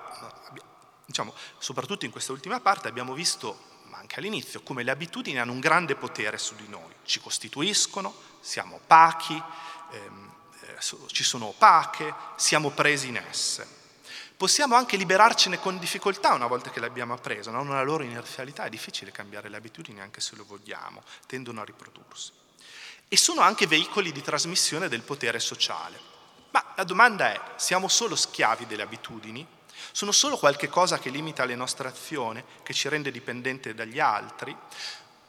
[1.11, 5.53] diciamo, soprattutto in questa ultima parte, abbiamo visto, ma anche all'inizio, come le abitudini hanno
[5.53, 6.93] un grande potere su di noi.
[7.05, 9.43] Ci costituiscono, siamo opachi,
[9.91, 13.79] ehm, eh, ci sono opache, siamo presi in esse.
[14.37, 18.65] Possiamo anche liberarcene con difficoltà una volta che le abbiamo apprese, hanno una loro inerzialità,
[18.65, 22.33] è difficile cambiare le abitudini anche se lo vogliamo, tendono a riprodursi.
[23.13, 25.99] E sono anche veicoli di trasmissione del potere sociale.
[26.53, 29.45] Ma la domanda è, siamo solo schiavi delle abitudini?
[29.91, 34.57] Sono solo qualche cosa che limita le nostre azioni, che ci rende dipendenti dagli altri?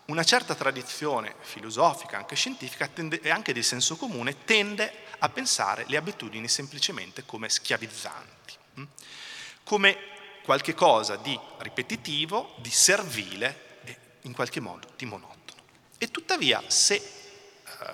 [0.06, 2.88] Una certa tradizione filosofica, anche scientifica
[3.20, 8.84] e anche di senso comune, tende a pensare le abitudini semplicemente come schiavizzanti, hm?
[9.64, 9.98] come
[10.44, 15.64] qualche cosa di ripetitivo, di servile e in qualche modo di monotono.
[15.98, 17.21] E tuttavia, se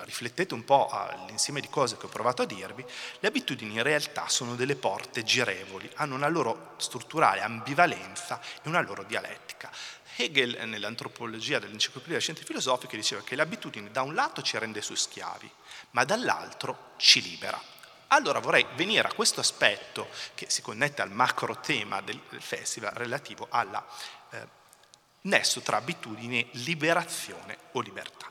[0.04, 2.84] riflettete un po' all'insieme di cose che ho provato a dirvi,
[3.20, 8.80] le abitudini in realtà sono delle porte girevoli, hanno una loro strutturale ambivalenza e una
[8.80, 9.70] loro dialettica.
[10.16, 14.96] Hegel nell'antropologia dell'enciclopedia delle scienze filosofiche diceva che l'abitudine da un lato ci rende suoi
[14.96, 15.50] schiavi,
[15.92, 17.60] ma dall'altro ci libera.
[18.08, 23.46] Allora vorrei venire a questo aspetto che si connette al macro tema del festival relativo
[23.50, 23.84] al
[24.30, 24.48] eh,
[25.22, 28.26] nesso tra abitudine, liberazione o libertà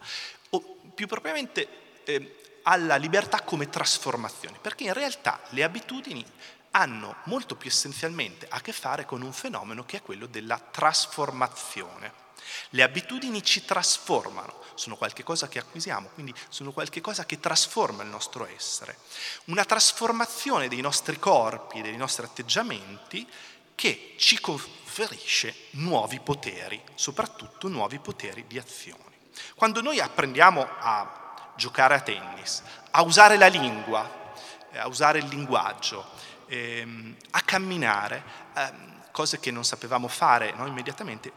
[0.98, 1.68] più propriamente
[2.06, 6.26] eh, alla libertà come trasformazione, perché in realtà le abitudini
[6.72, 12.26] hanno molto più essenzialmente a che fare con un fenomeno che è quello della trasformazione.
[12.70, 18.48] Le abitudini ci trasformano, sono qualcosa che acquisiamo, quindi sono qualcosa che trasforma il nostro
[18.48, 18.98] essere.
[19.46, 23.28] Una trasformazione dei nostri corpi, dei nostri atteggiamenti
[23.76, 29.17] che ci conferisce nuovi poteri, soprattutto nuovi poteri di azione.
[29.56, 31.26] Quando noi apprendiamo a
[31.56, 34.10] giocare a tennis, a usare la lingua,
[34.72, 36.06] eh, a usare il linguaggio,
[36.48, 38.24] ehm, a camminare,
[38.54, 41.32] ehm, cose che non sapevamo fare no, immediatamente,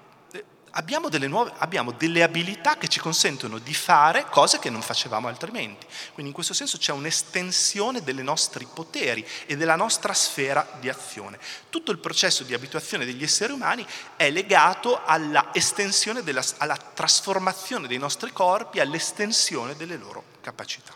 [0.72, 5.28] abbiamo delle, nuove, abbiamo delle abilità che ci consentono di fare cose che non facevamo
[5.28, 5.86] altrimenti.
[6.12, 11.38] Quindi in questo senso c'è un'estensione dei nostri poteri e della nostra sfera di azione.
[11.70, 17.88] Tutto il processo di abituazione degli esseri umani è legato alla estensione, della, alla trasformazione
[17.88, 20.92] dei nostri corpi, all'estensione delle loro capacità.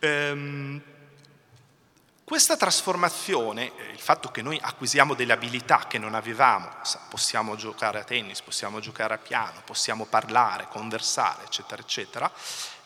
[0.00, 0.82] Ehm,
[2.24, 6.70] questa trasformazione, eh, il fatto che noi acquisiamo delle abilità che non avevamo,
[7.10, 12.32] possiamo giocare a tennis, possiamo giocare a piano, possiamo parlare, conversare, eccetera, eccetera,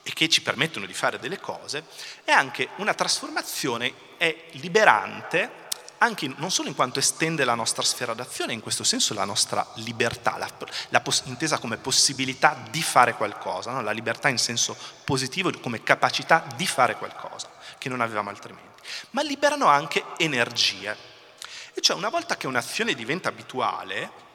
[0.03, 1.85] e che ci permettono di fare delle cose,
[2.25, 5.67] è anche una trasformazione, è liberante
[5.99, 9.67] anche non solo in quanto estende la nostra sfera d'azione, in questo senso la nostra
[9.75, 10.51] libertà, la,
[10.91, 13.83] la intesa come possibilità di fare qualcosa, no?
[13.83, 18.68] la libertà in senso positivo come capacità di fare qualcosa, che non avevamo altrimenti,
[19.11, 20.97] ma liberano anche energie.
[21.75, 24.27] E cioè una volta che un'azione diventa abituale,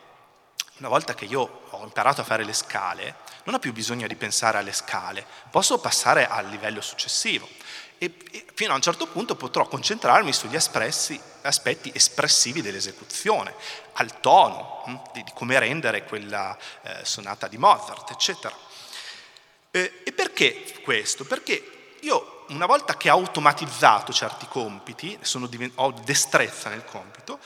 [0.77, 4.15] una volta che io ho imparato a fare le scale, non ho più bisogno di
[4.15, 7.47] pensare alle scale, posso passare al livello successivo
[7.97, 13.53] e, e fino a un certo punto potrò concentrarmi sugli espressi, aspetti espressivi dell'esecuzione,
[13.93, 18.55] al tono, hm, di, di, come rendere quella eh, sonata di Mozart, eccetera.
[19.71, 21.23] Eh, e perché questo?
[21.23, 25.17] Perché io una volta che ho automatizzato certi compiti,
[25.49, 27.39] divent- ho destrezza nel compito,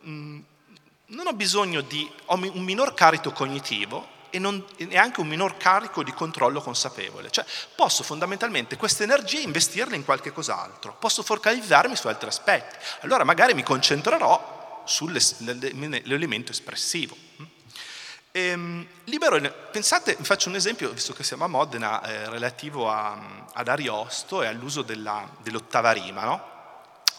[0.00, 0.44] mh, hm,
[1.06, 5.56] non ho bisogno di, ho un minor carico cognitivo e, non, e anche un minor
[5.58, 7.30] carico di controllo consapevole.
[7.30, 7.44] Cioè
[7.74, 12.76] posso fondamentalmente queste energie investirle in qualche cos'altro, posso focalizzarmi su altri aspetti.
[13.00, 17.14] Allora magari mi concentrerò sull'elemento espressivo.
[18.34, 19.38] Ehm, libero,
[19.70, 24.46] pensate, faccio un esempio, visto che siamo a Modena, eh, relativo a, ad Ariosto e
[24.46, 26.50] all'uso della, dell'ottava rima, no?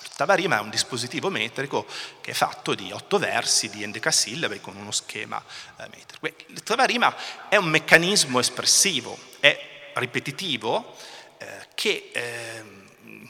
[0.02, 1.86] L'ottava rima è un dispositivo metrico
[2.20, 5.42] che è fatto di otto versi di endecasillabe con uno schema
[5.78, 6.30] eh, metrico.
[6.48, 7.16] L'ottava rima
[7.48, 10.98] è un meccanismo espressivo, è ripetitivo,
[11.38, 12.83] eh, che eh, in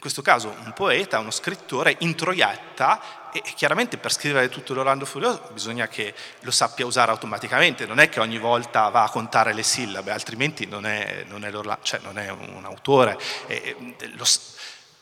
[0.04, 5.88] questo caso un poeta, uno scrittore introietta e chiaramente per scrivere tutto l'Orlando Furioso bisogna
[5.88, 10.12] che lo sappia usare automaticamente, non è che ogni volta va a contare le sillabe,
[10.12, 11.52] altrimenti non è, non è,
[11.84, 13.18] cioè non è un autore.
[14.18, 14.26] Lo,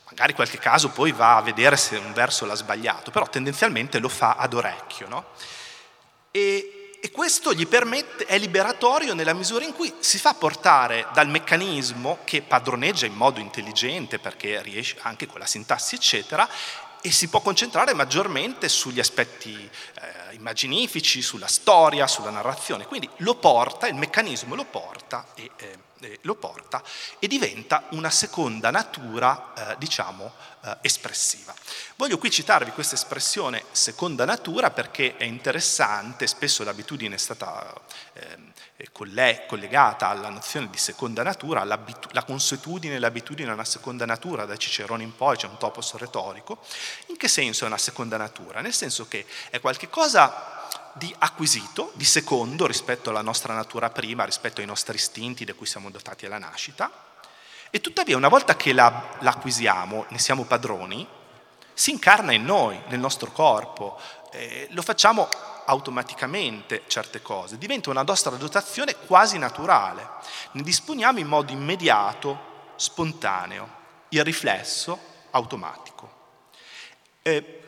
[0.08, 4.08] magari qualche caso poi va a vedere se un verso l'ha sbagliato, però tendenzialmente lo
[4.08, 5.08] fa ad orecchio.
[5.08, 5.24] No?
[6.30, 11.28] E, e, questo gli permette, è liberatorio nella misura in cui si fa portare dal
[11.28, 16.48] meccanismo che padroneggia in modo intelligente, perché riesce anche con la sintassi, eccetera,
[17.02, 22.86] e si può concentrare maggiormente sugli aspetti eh, immaginifici, sulla storia, sulla narrazione.
[22.86, 25.50] Quindi lo porta, il meccanismo lo porta e...
[25.56, 26.82] Eh, eh, lo porta
[27.20, 30.32] e diventa una seconda natura, eh, diciamo,
[30.64, 31.54] eh, espressiva.
[31.94, 37.72] Voglio qui citarvi questa espressione seconda natura perché è interessante, spesso l'abitudine è stata
[38.14, 38.51] ehm,
[38.90, 44.56] collegata alla nozione di seconda natura, la consuetudine e l'abitudine a una seconda natura, da
[44.56, 46.58] Cicerone in poi c'è un topos retorico.
[47.06, 48.60] In che senso è una seconda natura?
[48.60, 54.60] Nel senso che è qualcosa di acquisito, di secondo rispetto alla nostra natura prima, rispetto
[54.60, 56.90] ai nostri istinti da cui siamo dotati alla nascita,
[57.70, 61.06] e tuttavia una volta che la, l'acquisiamo, ne siamo padroni,
[61.72, 63.98] si incarna in noi, nel nostro corpo,
[64.32, 65.28] eh, lo facciamo
[65.72, 70.06] automaticamente certe cose, diventa una nostra dotazione quasi naturale,
[70.52, 74.98] ne disponiamo in modo immediato, spontaneo, irriflesso,
[75.30, 76.10] automatico.
[77.22, 77.60] Eh,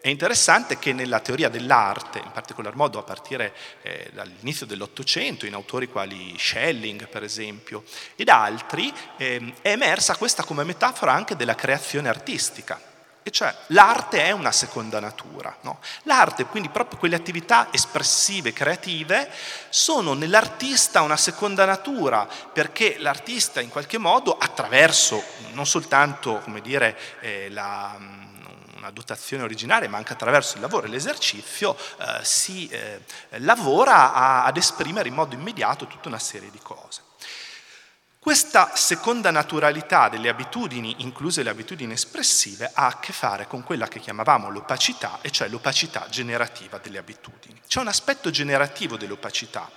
[0.00, 5.52] è interessante che nella teoria dell'arte, in particolar modo a partire eh, dall'inizio dell'Ottocento, in
[5.52, 7.84] autori quali Schelling per esempio
[8.16, 12.89] ed altri, eh, è emersa questa come metafora anche della creazione artistica.
[13.22, 15.54] E cioè l'arte è una seconda natura.
[15.62, 15.80] No?
[16.04, 19.30] L'arte, quindi proprio quelle attività espressive, creative,
[19.68, 26.96] sono nell'artista una seconda natura, perché l'artista in qualche modo, attraverso non soltanto come dire,
[27.20, 28.18] eh, la
[28.80, 33.00] una dotazione originale, ma anche attraverso il lavoro e l'esercizio, eh, si eh,
[33.38, 37.02] lavora a, ad esprimere in modo immediato tutta una serie di cose.
[38.22, 43.88] Questa seconda naturalità delle abitudini, incluse le abitudini espressive, ha a che fare con quella
[43.88, 47.58] che chiamavamo l'opacità, e cioè l'opacità generativa delle abitudini.
[47.66, 49.70] C'è un aspetto generativo dell'opacità,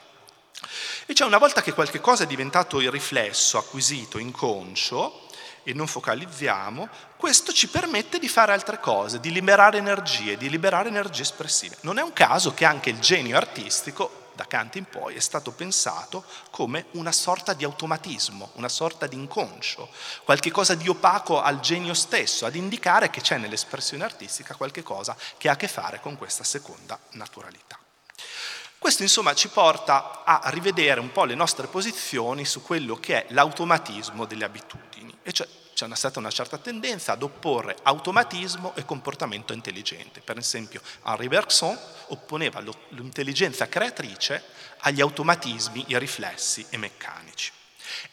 [1.06, 5.30] e cioè una volta che qualche cosa è diventato irriflesso, acquisito, inconscio,
[5.64, 10.90] e non focalizziamo, questo ci permette di fare altre cose, di liberare energie, di liberare
[10.90, 11.78] energie espressive.
[11.82, 15.52] Non è un caso che anche il genio artistico, da Kant in poi, è stato
[15.52, 19.90] pensato come una sorta di automatismo, una sorta di inconscio,
[20.24, 25.16] qualche cosa di opaco al genio stesso, ad indicare che c'è nell'espressione artistica qualche cosa
[25.38, 27.78] che ha a che fare con questa seconda naturalità.
[28.78, 33.34] Questo insomma ci porta a rivedere un po' le nostre posizioni su quello che è
[33.34, 39.54] l'automatismo delle abitudini, e cioè c'è stata una certa tendenza ad opporre automatismo e comportamento
[39.54, 40.22] intelligente.
[40.22, 44.44] Per esempio Henri Bergson opponeva l'intelligenza creatrice
[44.80, 47.52] agli automatismi, i riflessi e meccanici.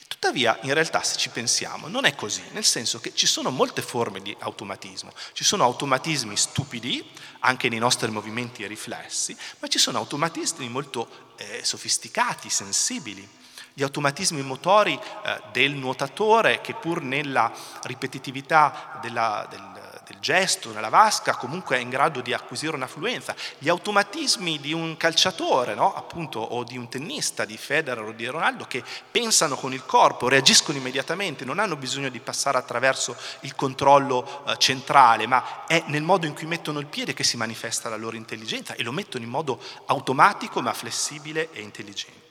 [0.08, 3.80] Tuttavia, in realtà, se ci pensiamo, non è così, nel senso che ci sono molte
[3.80, 5.12] forme di automatismo.
[5.32, 7.08] Ci sono automatismi stupidi,
[7.40, 13.26] anche nei nostri movimenti e riflessi, ma ci sono automatismi molto eh, sofisticati, sensibili.
[13.72, 17.52] Gli automatismi motori eh, del nuotatore che pur nella
[17.82, 23.34] ripetitività della, del, del gesto, nella vasca, comunque è in grado di acquisire una fluenza.
[23.58, 25.94] Gli automatismi di un calciatore, no?
[25.94, 30.28] appunto, o di un tennista, di Federer o di Ronaldo, che pensano con il corpo,
[30.28, 36.02] reagiscono immediatamente, non hanno bisogno di passare attraverso il controllo eh, centrale, ma è nel
[36.02, 39.22] modo in cui mettono il piede che si manifesta la loro intelligenza e lo mettono
[39.22, 42.29] in modo automatico ma flessibile e intelligente.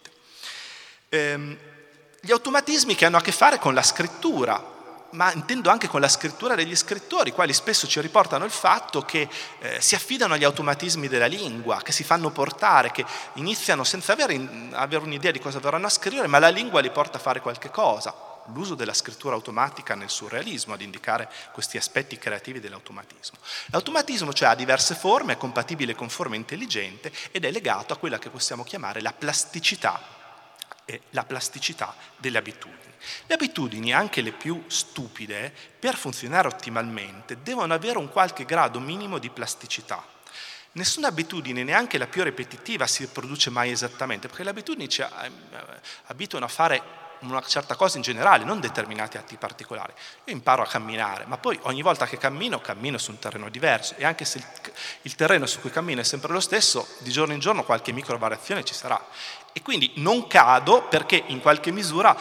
[1.09, 1.57] Ehm,
[2.21, 4.77] gli automatismi che hanno a che fare con la scrittura,
[5.11, 9.27] ma intendo anche con la scrittura degli scrittori, quali spesso ci riportano il fatto che
[9.59, 13.05] eh, si affidano agli automatismi della lingua, che si fanno portare, che
[13.35, 17.17] iniziano senza avere, avere un'idea di cosa verranno a scrivere, ma la lingua li porta
[17.17, 18.13] a fare qualche cosa.
[18.53, 23.37] L'uso della scrittura automatica nel surrealismo ad indicare questi aspetti creativi dell'automatismo.
[23.67, 28.17] L'automatismo cioè ha diverse forme, è compatibile con forme intelligente ed è legato a quella
[28.17, 30.17] che possiamo chiamare la plasticità,
[30.89, 32.77] eh, la plasticità delle abitudini.
[33.27, 39.19] Le abitudini, anche le più stupide, per funzionare ottimalmente, devono avere un qualche grado minimo
[39.19, 40.03] di plasticità.
[40.71, 45.07] Nessuna abitudine, neanche la più ripetitiva, si riproduce mai esattamente, perché le abitudini ci eh,
[46.07, 49.93] abituano a fare una certa cosa in generale, non determinati atti particolari.
[50.25, 53.95] Io imparo a camminare, ma poi ogni volta che cammino, cammino su un terreno diverso
[53.97, 54.41] e anche se
[55.01, 58.17] il terreno su cui cammino è sempre lo stesso, di giorno in giorno qualche micro
[58.17, 59.03] variazione ci sarà.
[59.51, 62.15] E quindi non cado perché in qualche misura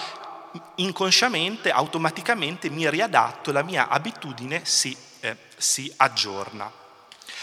[0.76, 6.70] inconsciamente, automaticamente mi riadatto, la mia abitudine si, eh, si aggiorna.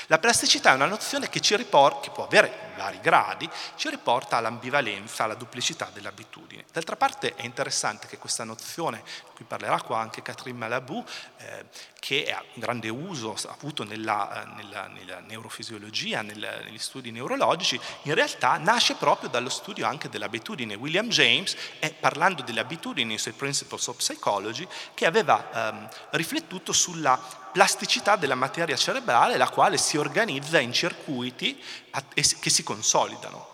[0.07, 4.37] La plasticità è una nozione che, ci riporta, che può avere vari gradi, ci riporta
[4.37, 6.65] all'ambivalenza, alla duplicità dell'abitudine.
[6.71, 11.03] D'altra parte è interessante che questa nozione, di cui parlerà qua anche Catherine Malabou,
[11.37, 11.65] eh,
[11.99, 17.79] che ha un grande uso avuto nella, eh, nella, nella neurofisiologia, nel, negli studi neurologici,
[18.03, 20.75] in realtà nasce proprio dallo studio anche dell'abitudine.
[20.75, 27.43] William James, è, parlando delle abitudini sui Principles of Psychology, che aveva ehm, riflettuto sulla
[27.55, 31.57] plasticità della materia cerebrale, la quale si organizza in circuiti
[32.11, 33.53] che si consolidano.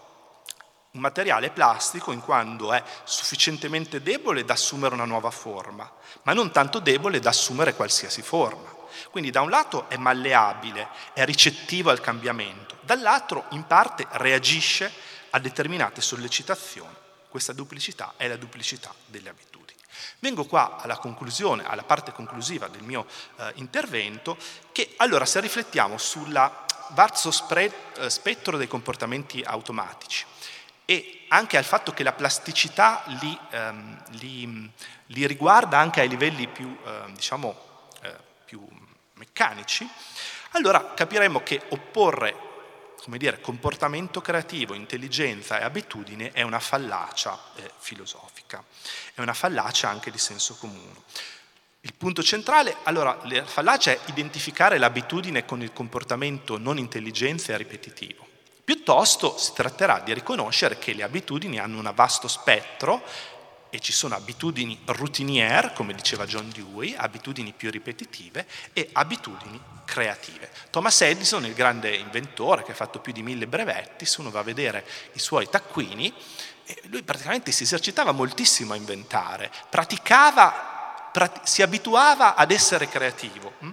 [0.93, 5.89] Un materiale plastico in quanto è sufficientemente debole da assumere una nuova forma,
[6.23, 8.79] ma non tanto debole da assumere qualsiasi forma.
[9.11, 14.91] Quindi da un lato è malleabile, è ricettivo al cambiamento, dall'altro in parte reagisce
[15.29, 16.95] a determinate sollecitazioni.
[17.29, 19.79] Questa duplicità è la duplicità delle abitudini.
[20.19, 23.05] Vengo qua alla conclusione, alla parte conclusiva del mio
[23.37, 24.37] eh, intervento,
[24.71, 30.25] che allora se riflettiamo sulla vasto eh, spettro dei comportamenti automatici,
[30.85, 34.71] e anche al fatto che la plasticità li, ehm, li,
[35.07, 37.55] li riguarda anche ai livelli più, eh, diciamo,
[38.01, 38.15] eh,
[38.45, 38.65] più
[39.13, 39.87] meccanici,
[40.51, 42.49] allora capiremo che opporre
[43.03, 48.63] come dire, comportamento creativo, intelligenza e abitudine è una fallacia eh, filosofica,
[49.15, 50.93] è una fallacia anche di senso comune.
[51.83, 57.57] Il punto centrale, allora, la fallacia è identificare l'abitudine con il comportamento non intelligenza e
[57.57, 58.27] ripetitivo.
[58.63, 63.03] Piuttosto si tratterà di riconoscere che le abitudini hanno un vasto spettro
[63.71, 70.51] e ci sono abitudini routiniere, come diceva John Dewey, abitudini più ripetitive e abitudini creative.
[70.69, 74.41] Thomas Edison, il grande inventore che ha fatto più di mille brevetti, se uno va
[74.41, 76.13] a vedere i suoi taccuini,
[76.83, 80.80] lui praticamente si esercitava moltissimo a inventare, praticava, prat-
[81.43, 83.71] si abituava ad essere creativo, hm?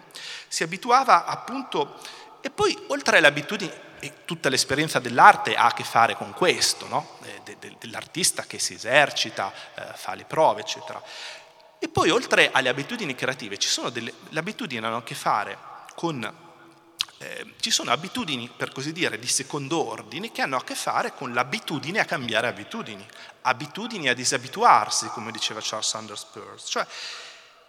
[0.48, 2.00] si abituava appunto,
[2.40, 6.86] e poi oltre alle abitudini e tutta l'esperienza dell'arte ha a che fare con questo,
[6.86, 7.18] no?
[7.44, 11.02] de, dell'artista che si esercita, eh, fa le prove, eccetera.
[11.80, 15.56] E poi oltre alle abitudini creative, ci sono delle, le abitudini hanno a che fare
[15.94, 16.46] con
[17.20, 21.12] eh, ci sono abitudini, per così dire, di secondo ordine che hanno a che fare
[21.14, 23.04] con l'abitudine a cambiare abitudini,
[23.42, 26.66] abitudini a disabituarsi, come diceva Charles Sanders Peirce.
[26.68, 26.86] Cioè,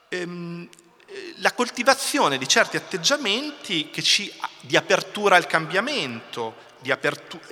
[0.10, 0.68] ehm,
[1.38, 4.32] la coltivazione di certi atteggiamenti ci,
[4.62, 7.44] di apertura al cambiamento, apertura,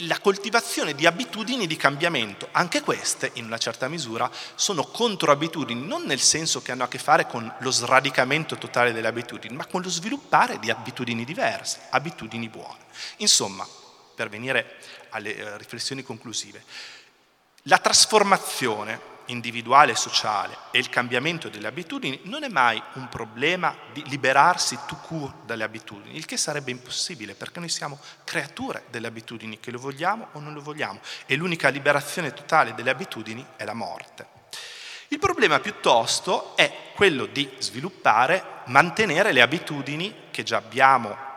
[0.00, 2.48] la coltivazione di abitudini di cambiamento.
[2.52, 6.98] Anche queste, in una certa misura, sono controabitudini, non nel senso che hanno a che
[6.98, 12.48] fare con lo sradicamento totale delle abitudini, ma con lo sviluppare di abitudini diverse, abitudini
[12.48, 12.84] buone.
[13.18, 13.66] Insomma,
[14.14, 14.76] per venire
[15.10, 16.62] alle eh, riflessioni conclusive,
[17.62, 23.76] la trasformazione individuale e sociale e il cambiamento delle abitudini non è mai un problema
[23.92, 29.06] di liberarsi tout court dalle abitudini, il che sarebbe impossibile perché noi siamo creature delle
[29.06, 33.64] abitudini, che lo vogliamo o non lo vogliamo, e l'unica liberazione totale delle abitudini è
[33.64, 34.26] la morte.
[35.08, 41.32] Il problema piuttosto è quello di sviluppare, mantenere le abitudini che già abbiamo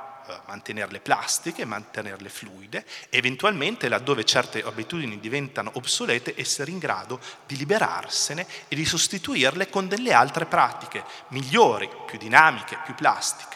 [0.45, 8.45] mantenerle plastiche, mantenerle fluide, eventualmente laddove certe abitudini diventano obsolete essere in grado di liberarsene
[8.67, 13.55] e di sostituirle con delle altre pratiche migliori, più dinamiche, più plastiche.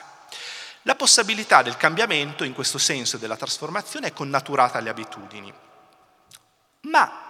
[0.83, 5.53] La possibilità del cambiamento in questo senso della trasformazione è connaturata alle abitudini,
[6.81, 7.29] ma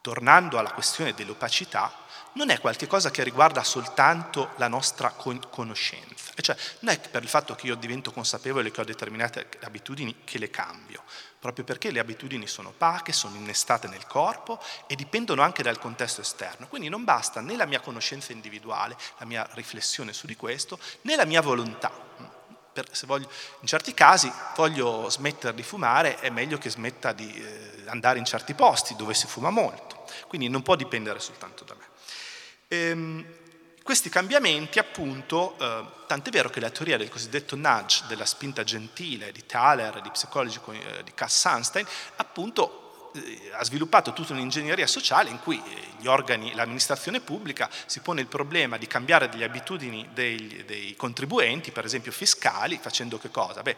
[0.00, 1.92] tornando alla questione dell'opacità,
[2.32, 7.54] non è qualcosa che riguarda soltanto la nostra conoscenza, cioè non è per il fatto
[7.54, 11.02] che io divento consapevole che ho determinate abitudini che le cambio,
[11.38, 16.20] proprio perché le abitudini sono opache, sono innestate nel corpo e dipendono anche dal contesto
[16.20, 16.68] esterno.
[16.68, 21.16] Quindi non basta né la mia conoscenza individuale, la mia riflessione su di questo, né
[21.16, 22.08] la mia volontà.
[22.72, 23.28] Per, voglio,
[23.60, 28.24] in certi casi voglio smettere di fumare, è meglio che smetta di eh, andare in
[28.24, 30.04] certi posti dove si fuma molto.
[30.28, 31.89] Quindi non può dipendere soltanto da me.
[32.72, 33.24] Ehm,
[33.82, 39.32] questi cambiamenti, appunto, eh, tant'è vero che la teoria del cosiddetto nudge, della spinta gentile
[39.32, 41.84] di Thaler, di psicologico eh, di Cass Sunstein,
[42.16, 47.98] appunto eh, ha sviluppato tutta un'ingegneria sociale in cui eh, gli organi, l'amministrazione pubblica si
[47.98, 53.32] pone il problema di cambiare delle abitudini dei, dei contribuenti, per esempio fiscali, facendo che
[53.32, 53.62] cosa?
[53.62, 53.74] Beh,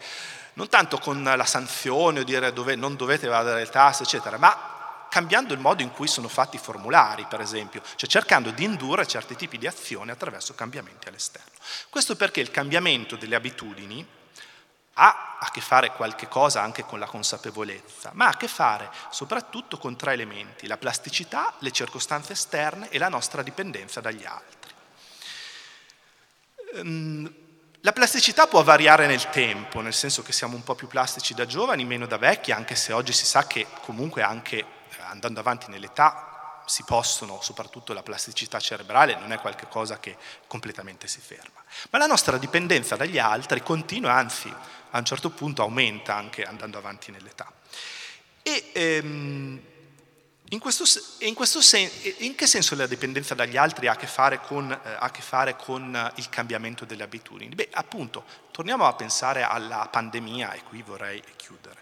[0.53, 4.73] non tanto con la sanzione o dire dove non dovete evadere le tasse, eccetera, ma
[5.13, 9.05] cambiando il modo in cui sono fatti i formulari, per esempio, cioè cercando di indurre
[9.05, 11.51] certi tipi di azioni attraverso cambiamenti all'esterno.
[11.87, 14.03] Questo perché il cambiamento delle abitudini
[14.93, 18.89] ha a che fare qualche cosa anche con la consapevolezza, ma ha a che fare
[19.11, 24.71] soprattutto con tre elementi, la plasticità, le circostanze esterne e la nostra dipendenza dagli altri.
[26.73, 27.35] Ehm,
[27.81, 31.45] la plasticità può variare nel tempo, nel senso che siamo un po' più plastici da
[31.45, 34.72] giovani, meno da vecchi, anche se oggi si sa che comunque anche
[35.13, 41.19] andando avanti nell'età si possono, soprattutto la plasticità cerebrale non è qualcosa che completamente si
[41.19, 41.61] ferma.
[41.89, 44.53] Ma la nostra dipendenza dagli altri continua, anzi
[44.91, 47.51] a un certo punto aumenta anche andando avanti nell'età.
[48.41, 49.61] E ehm,
[50.53, 50.83] in, questo,
[51.19, 51.89] in, questo sen,
[52.19, 55.21] in, che senso la dipendenza dagli altri ha a che fare con, eh, a che
[55.21, 57.55] fare con il cambiamento delle abitudini?
[57.55, 61.81] Beh, appunto, torniamo a pensare alla pandemia e qui vorrei chiudere.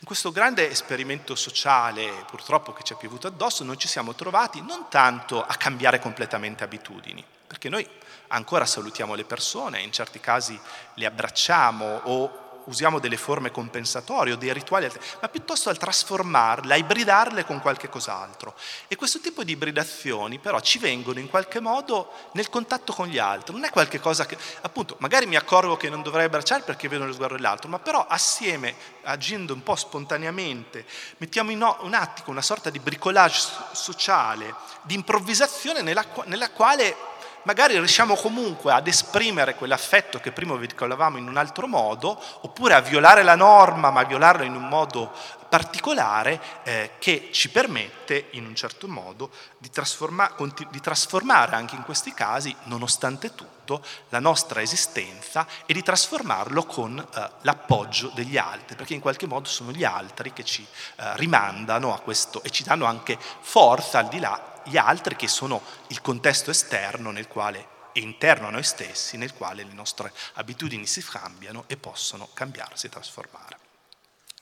[0.00, 4.60] In questo grande esperimento sociale, purtroppo che ci è piovuto addosso, noi ci siamo trovati
[4.60, 7.88] non tanto a cambiare completamente abitudini, perché noi
[8.28, 10.58] ancora salutiamo le persone, in certi casi
[10.94, 14.90] le abbracciamo o usiamo delle forme compensatorie o dei rituali,
[15.20, 18.54] ma piuttosto al trasformarle, a ibridarle con qualche cos'altro.
[18.88, 23.18] E questo tipo di ibridazioni però ci vengono in qualche modo nel contatto con gli
[23.18, 27.06] altri, non è qualcosa che, appunto, magari mi accorgo che non dovrei abbracciare perché vedo
[27.06, 30.84] lo sguardo dell'altro, ma però assieme, agendo un po' spontaneamente,
[31.18, 33.40] mettiamo in un attimo una sorta di bricolage
[33.72, 36.96] sociale, di improvvisazione nella, nella quale
[37.44, 42.80] magari riusciamo comunque ad esprimere quell'affetto che prima veicolavamo in un altro modo, oppure a
[42.80, 45.12] violare la norma, ma a violarla in un modo
[45.50, 50.32] particolare eh, che ci permette in un certo modo di, trasforma-
[50.70, 56.98] di, trasformare anche in questi casi, nonostante tutto, la nostra esistenza e di trasformarlo con
[56.98, 60.64] eh, l'appoggio degli altri, perché in qualche modo sono gli altri che ci
[60.96, 65.28] eh, rimandano a questo e ci danno anche forza al di là gli altri che
[65.28, 70.86] sono il contesto esterno quale e interno a noi stessi nel quale le nostre abitudini
[70.86, 73.58] si cambiano e possono cambiarsi e trasformare.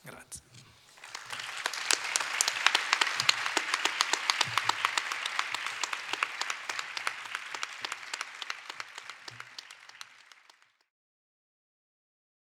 [0.01, 0.38] Grazie.